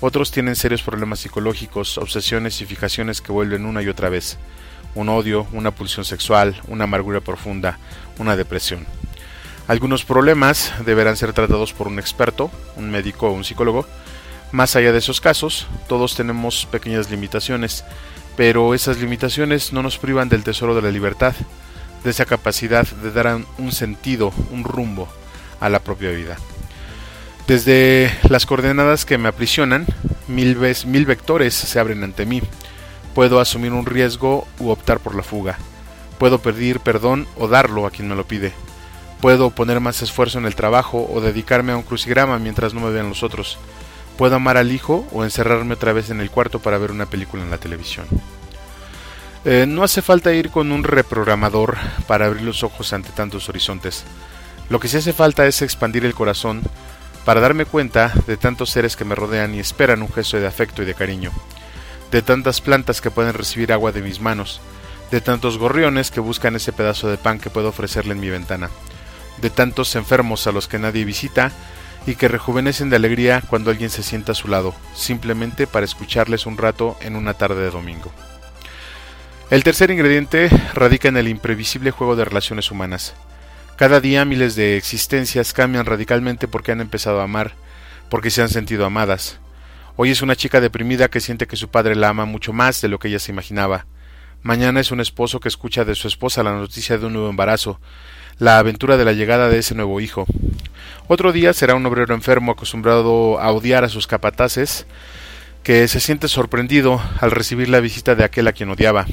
[0.00, 4.38] Otros tienen serios problemas psicológicos, obsesiones y fijaciones que vuelven una y otra vez.
[4.94, 7.78] Un odio, una pulsión sexual, una amargura profunda,
[8.18, 8.86] una depresión.
[9.66, 13.86] Algunos problemas deberán ser tratados por un experto, un médico o un psicólogo.
[14.52, 17.84] Más allá de esos casos, todos tenemos pequeñas limitaciones
[18.36, 21.34] pero esas limitaciones no nos privan del tesoro de la libertad,
[22.02, 25.08] de esa capacidad de dar un sentido, un rumbo
[25.60, 26.36] a la propia vida.
[27.46, 29.86] Desde las coordenadas que me aprisionan,
[30.28, 32.40] mil, mil vectores se abren ante mí.
[33.14, 35.58] Puedo asumir un riesgo u optar por la fuga.
[36.18, 38.52] Puedo pedir perdón o darlo a quien me lo pide.
[39.20, 42.90] Puedo poner más esfuerzo en el trabajo o dedicarme a un crucigrama mientras no me
[42.90, 43.58] vean los otros.
[44.16, 47.42] Puedo amar al hijo o encerrarme otra vez en el cuarto para ver una película
[47.42, 48.06] en la televisión.
[49.44, 51.76] Eh, no hace falta ir con un reprogramador
[52.06, 54.04] para abrir los ojos ante tantos horizontes.
[54.70, 56.62] Lo que sí hace falta es expandir el corazón
[57.24, 60.82] para darme cuenta de tantos seres que me rodean y esperan un gesto de afecto
[60.82, 61.32] y de cariño,
[62.10, 64.60] de tantas plantas que pueden recibir agua de mis manos,
[65.10, 68.70] de tantos gorriones que buscan ese pedazo de pan que puedo ofrecerle en mi ventana,
[69.40, 71.50] de tantos enfermos a los que nadie visita
[72.06, 76.46] y que rejuvenecen de alegría cuando alguien se sienta a su lado, simplemente para escucharles
[76.46, 78.12] un rato en una tarde de domingo.
[79.50, 83.14] El tercer ingrediente radica en el imprevisible juego de relaciones humanas.
[83.76, 87.54] Cada día miles de existencias cambian radicalmente porque han empezado a amar,
[88.08, 89.40] porque se han sentido amadas.
[89.96, 92.86] Hoy es una chica deprimida que siente que su padre la ama mucho más de
[92.86, 93.86] lo que ella se imaginaba.
[94.44, 97.80] Mañana es un esposo que escucha de su esposa la noticia de un nuevo embarazo,
[98.38, 100.24] la aventura de la llegada de ese nuevo hijo.
[101.08, 104.86] Otro día será un obrero enfermo acostumbrado a odiar a sus capataces,
[105.64, 109.06] que se siente sorprendido al recibir la visita de aquel a quien odiaba,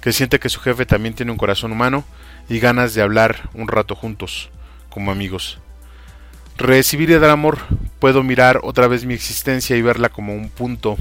[0.00, 2.04] que siente que su jefe también tiene un corazón humano
[2.50, 4.50] y ganas de hablar un rato juntos,
[4.90, 5.60] como amigos.
[6.58, 7.58] Recibir y dar amor,
[8.00, 10.96] puedo mirar otra vez mi existencia y verla como un punto,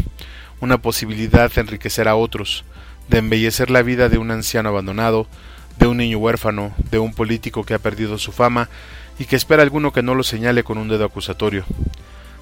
[0.61, 2.65] una posibilidad de enriquecer a otros,
[3.09, 5.27] de embellecer la vida de un anciano abandonado,
[5.79, 8.69] de un niño huérfano, de un político que ha perdido su fama
[9.17, 11.65] y que espera alguno que no lo señale con un dedo acusatorio.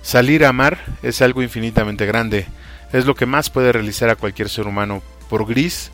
[0.01, 2.45] Salir a amar es algo infinitamente grande,
[2.91, 5.91] es lo que más puede realizar a cualquier ser humano, por gris,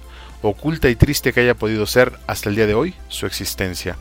[0.49, 3.97] oculta y triste que haya podido ser hasta el día de hoy su existencia.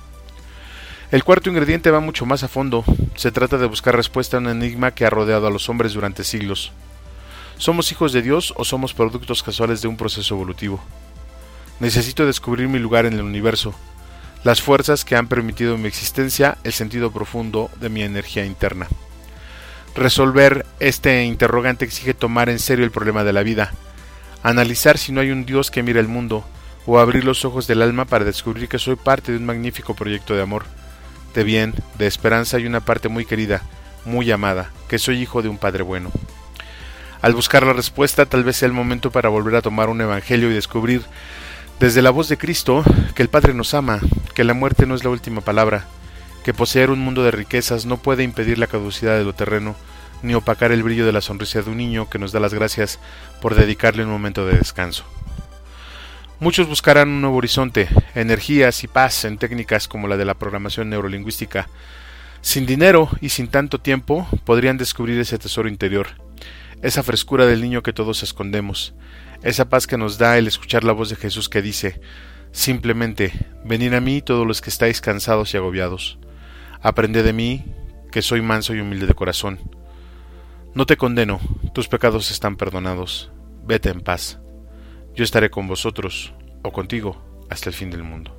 [1.10, 2.84] El cuarto ingrediente va mucho más a fondo,
[3.16, 6.24] se trata de buscar respuesta a un enigma que ha rodeado a los hombres durante
[6.24, 6.72] siglos.
[7.58, 10.80] ¿Somos hijos de Dios o somos productos casuales de un proceso evolutivo?
[11.80, 13.74] Necesito descubrir mi lugar en el universo.
[14.44, 18.88] las fuerzas que han permitido mi existencia, el sentido profundo de mi energía interna.
[19.94, 23.72] Resolver este interrogante exige tomar en serio el problema de la vida,
[24.42, 26.44] analizar si no hay un Dios que mira el mundo,
[26.86, 30.34] o abrir los ojos del alma para descubrir que soy parte de un magnífico proyecto
[30.34, 30.64] de amor,
[31.34, 33.62] de bien, de esperanza y una parte muy querida,
[34.04, 36.10] muy amada, que soy hijo de un Padre bueno.
[37.20, 40.50] Al buscar la respuesta, tal vez sea el momento para volver a tomar un evangelio
[40.50, 41.02] y descubrir
[41.78, 42.84] desde la voz de Cristo
[43.14, 44.00] que el Padre nos ama,
[44.34, 45.84] que la muerte no es la última palabra,
[46.44, 49.76] que poseer un mundo de riquezas no puede impedir la caducidad de lo terreno,
[50.22, 52.98] ni opacar el brillo de la sonrisa de un niño que nos da las gracias
[53.40, 55.04] por dedicarle un momento de descanso.
[56.42, 60.90] Muchos buscarán un nuevo horizonte, energías y paz en técnicas como la de la programación
[60.90, 61.68] neurolingüística.
[62.40, 66.08] Sin dinero y sin tanto tiempo podrían descubrir ese tesoro interior,
[66.82, 68.92] esa frescura del niño que todos escondemos,
[69.44, 72.00] esa paz que nos da el escuchar la voz de Jesús que dice,
[72.50, 73.32] simplemente,
[73.64, 76.18] venid a mí todos los que estáis cansados y agobiados,
[76.80, 77.64] aprended de mí,
[78.10, 79.60] que soy manso y humilde de corazón.
[80.74, 81.38] No te condeno,
[81.74, 83.30] tus pecados están perdonados,
[83.64, 84.40] vete en paz.
[85.14, 88.34] Yo estaré con vosotros, o contigo, hasta el fin del mundo.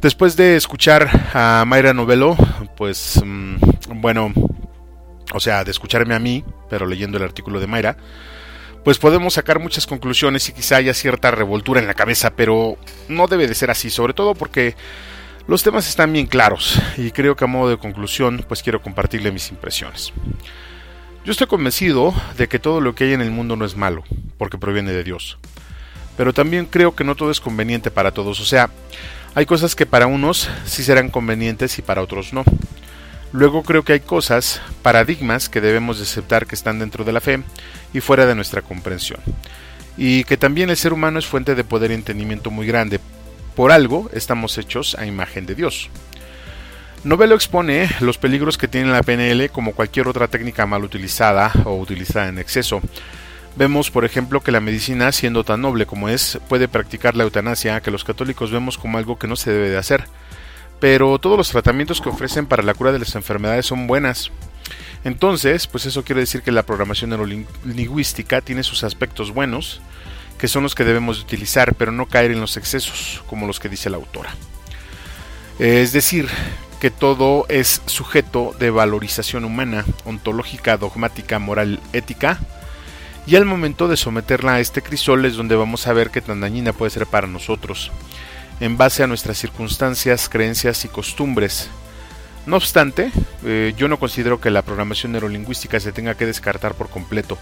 [0.00, 2.34] Después de escuchar a Mayra Novelo,
[2.78, 3.56] pues mm,
[3.96, 4.32] bueno,
[5.34, 7.98] o sea, de escucharme a mí, pero leyendo el artículo de Mayra,
[8.82, 13.26] pues podemos sacar muchas conclusiones y quizá haya cierta revoltura en la cabeza, pero no
[13.26, 14.74] debe de ser así, sobre todo porque
[15.46, 19.32] los temas están bien claros y creo que a modo de conclusión pues quiero compartirle
[19.32, 20.12] mis impresiones.
[21.24, 24.04] Yo estoy convencido de que todo lo que hay en el mundo no es malo,
[24.38, 25.38] porque proviene de Dios.
[26.16, 28.70] Pero también creo que no todo es conveniente para todos, o sea,
[29.34, 32.44] hay cosas que para unos sí serán convenientes y para otros no.
[33.32, 37.20] Luego creo que hay cosas, paradigmas que debemos de aceptar que están dentro de la
[37.20, 37.40] fe
[37.94, 39.20] y fuera de nuestra comprensión.
[39.96, 42.98] Y que también el ser humano es fuente de poder y entendimiento muy grande.
[43.54, 45.90] Por algo estamos hechos a imagen de Dios.
[47.04, 51.76] Novelo expone los peligros que tiene la PNL como cualquier otra técnica mal utilizada o
[51.76, 52.80] utilizada en exceso.
[53.56, 57.80] Vemos, por ejemplo, que la medicina, siendo tan noble como es, puede practicar la eutanasia,
[57.80, 60.04] que los católicos vemos como algo que no se debe de hacer
[60.80, 64.32] pero todos los tratamientos que ofrecen para la cura de las enfermedades son buenas.
[65.04, 69.80] Entonces, pues eso quiere decir que la programación neurolingüística tiene sus aspectos buenos,
[70.40, 73.68] que son los que debemos utilizar, pero no caer en los excesos, como los que
[73.68, 74.34] dice la autora.
[75.58, 76.28] Es decir,
[76.80, 82.40] que todo es sujeto de valorización humana, ontológica, dogmática, moral, ética,
[83.26, 86.40] y al momento de someterla a este crisol es donde vamos a ver qué tan
[86.40, 87.92] dañina puede ser para nosotros
[88.60, 91.68] en base a nuestras circunstancias, creencias y costumbres.
[92.46, 93.12] No obstante,
[93.44, 97.38] eh, yo no considero que la programación neurolingüística se tenga que descartar por completo.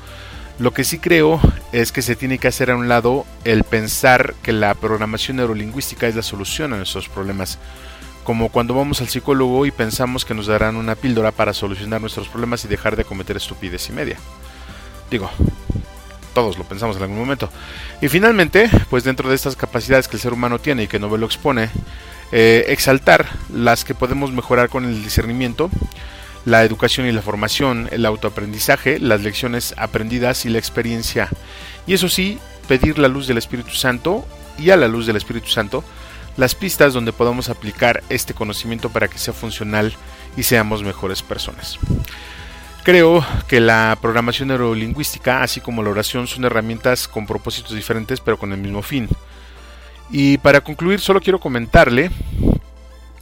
[0.59, 1.41] Lo que sí creo
[1.73, 6.09] es que se tiene que hacer a un lado el pensar que la programación neurolingüística
[6.09, 7.59] es la solución a nuestros problemas.
[8.25, 12.27] Como cuando vamos al psicólogo y pensamos que nos darán una píldora para solucionar nuestros
[12.27, 14.17] problemas y dejar de cometer estupidez y media.
[15.11, 15.31] Digo,
[16.35, 17.49] todos lo pensamos en algún momento.
[18.01, 21.27] Y finalmente, pues dentro de estas capacidades que el ser humano tiene y que Novelo
[21.27, 21.71] expone,
[22.33, 25.71] eh, exaltar las que podemos mejorar con el discernimiento,
[26.49, 31.29] la educación y la formación, el autoaprendizaje, las lecciones aprendidas y la experiencia.
[31.87, 34.27] Y eso sí, pedir la luz del Espíritu Santo
[34.59, 35.85] y a la luz del Espíritu Santo
[36.39, 39.93] las pistas donde podamos aplicar este conocimiento para que sea funcional
[40.37, 41.79] y seamos mejores personas.
[42.83, 48.39] Creo que la programación neurolingüística, así como la oración, son herramientas con propósitos diferentes pero
[48.39, 49.07] con el mismo fin.
[50.11, 52.11] Y para concluir, solo quiero comentarle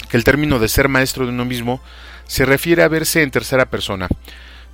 [0.09, 1.81] que el término de ser maestro de uno mismo
[2.27, 4.09] se refiere a verse en tercera persona,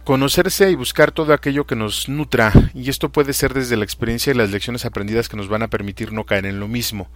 [0.05, 4.32] conocerse y buscar todo aquello que nos nutra, y esto puede ser desde la experiencia
[4.32, 7.09] y las lecciones aprendidas que nos van a permitir no caer en lo mismo,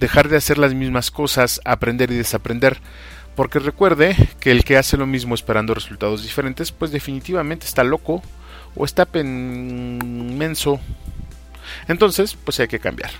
[0.00, 2.80] dejar de hacer las mismas cosas, aprender y desaprender,
[3.36, 8.22] porque recuerde que el que hace lo mismo esperando resultados diferentes, pues definitivamente está loco
[8.76, 10.80] o está menso.
[11.88, 13.10] Entonces, pues hay que cambiar.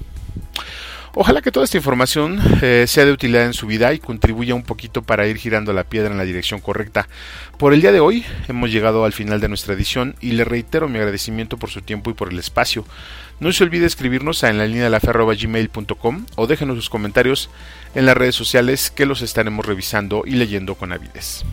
[1.16, 4.64] Ojalá que toda esta información eh, sea de utilidad en su vida y contribuya un
[4.64, 7.06] poquito para ir girando la piedra en la dirección correcta.
[7.56, 10.88] Por el día de hoy hemos llegado al final de nuestra edición y le reitero
[10.88, 12.84] mi agradecimiento por su tiempo y por el espacio.
[13.38, 17.48] No se olvide escribirnos en la línea de la gmail.com o déjenos sus comentarios
[17.94, 21.44] en las redes sociales que los estaremos revisando y leyendo con avidez.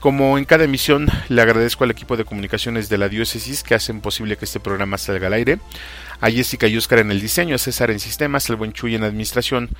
[0.00, 4.00] Como en cada emisión, le agradezco al equipo de comunicaciones de la diócesis que hacen
[4.00, 5.58] posible que este programa salga al aire,
[6.20, 9.04] a Jessica y Oscar en el diseño, a César en sistemas, al buen Chuy en
[9.04, 9.70] administración,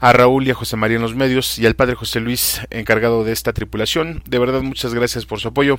[0.00, 3.24] a Raúl y a José María en los medios y al padre José Luis encargado
[3.24, 4.22] de esta tripulación.
[4.26, 5.76] De verdad, muchas gracias por su apoyo.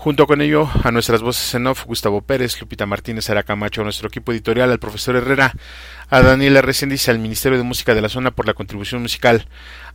[0.00, 3.84] Junto con ello, a nuestras voces en off, Gustavo Pérez, Lupita Martínez, Ara Camacho, a
[3.84, 5.52] nuestro equipo editorial, al profesor Herrera,
[6.08, 9.46] a Daniela Reséndiz, al Ministerio de Música de la Zona por la contribución musical,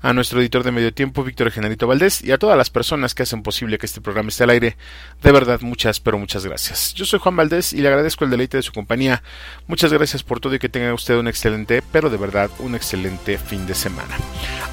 [0.04, 3.24] a nuestro editor de medio tiempo, Víctor Generito Valdés, y a todas las personas que
[3.24, 4.78] hacen posible que este programa esté al aire.
[5.24, 6.94] De verdad, muchas, pero muchas gracias.
[6.94, 9.24] Yo soy Juan Valdés y le agradezco el deleite de su compañía.
[9.66, 13.40] Muchas gracias por todo y que tenga usted un excelente, pero de verdad, un excelente
[13.40, 14.16] fin de semana.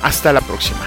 [0.02, 0.86] Hasta la próxima.